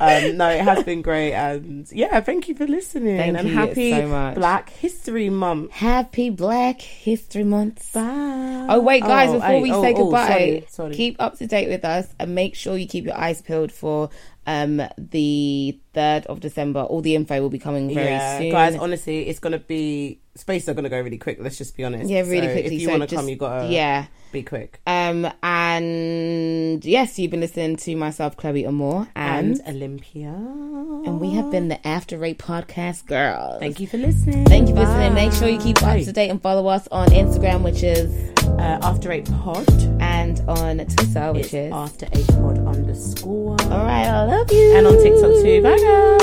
[0.00, 3.54] um no it has been great and yeah thank you for listening Thank and you
[3.54, 4.34] happy so much.
[4.34, 7.92] black history month Happy Black History Month.
[7.92, 8.66] Bye.
[8.68, 9.30] Oh wait, guys!
[9.30, 10.94] Oh, before hey, we oh, say oh, goodbye, sorry, sorry.
[10.94, 14.10] keep up to date with us and make sure you keep your eyes peeled for
[14.46, 16.80] um the third of December.
[16.82, 18.76] All the info will be coming very yeah, soon, guys.
[18.76, 21.38] Honestly, it's gonna be spaces are gonna go really quick.
[21.40, 22.08] Let's just be honest.
[22.10, 22.74] yeah, really So quickly.
[22.76, 24.06] If you so want to come, you gotta yeah.
[24.32, 24.80] be quick.
[24.86, 30.28] Um and yes, you've been listening to myself, Chloe Amore, and And Olympia.
[30.28, 33.60] and we have been the After Eight Podcast girls.
[33.60, 34.44] Thank you for listening.
[34.44, 35.14] Thank you for listening.
[35.14, 36.02] Make sure you keep up Bye.
[36.02, 38.12] to date and follow us on Instagram, which is
[38.46, 39.66] Uh, after eight pod.
[40.00, 41.72] and on Twitter, which It's is.
[41.72, 43.56] after eight pod underscore.
[43.72, 44.76] All right, I love you.
[44.76, 45.62] And on TikTok too.
[45.62, 45.76] Bye.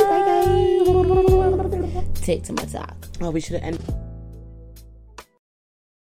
[0.10, 2.22] Bye guys.
[2.22, 2.96] TikTok my talk.
[3.22, 4.13] Oh, we should have ended.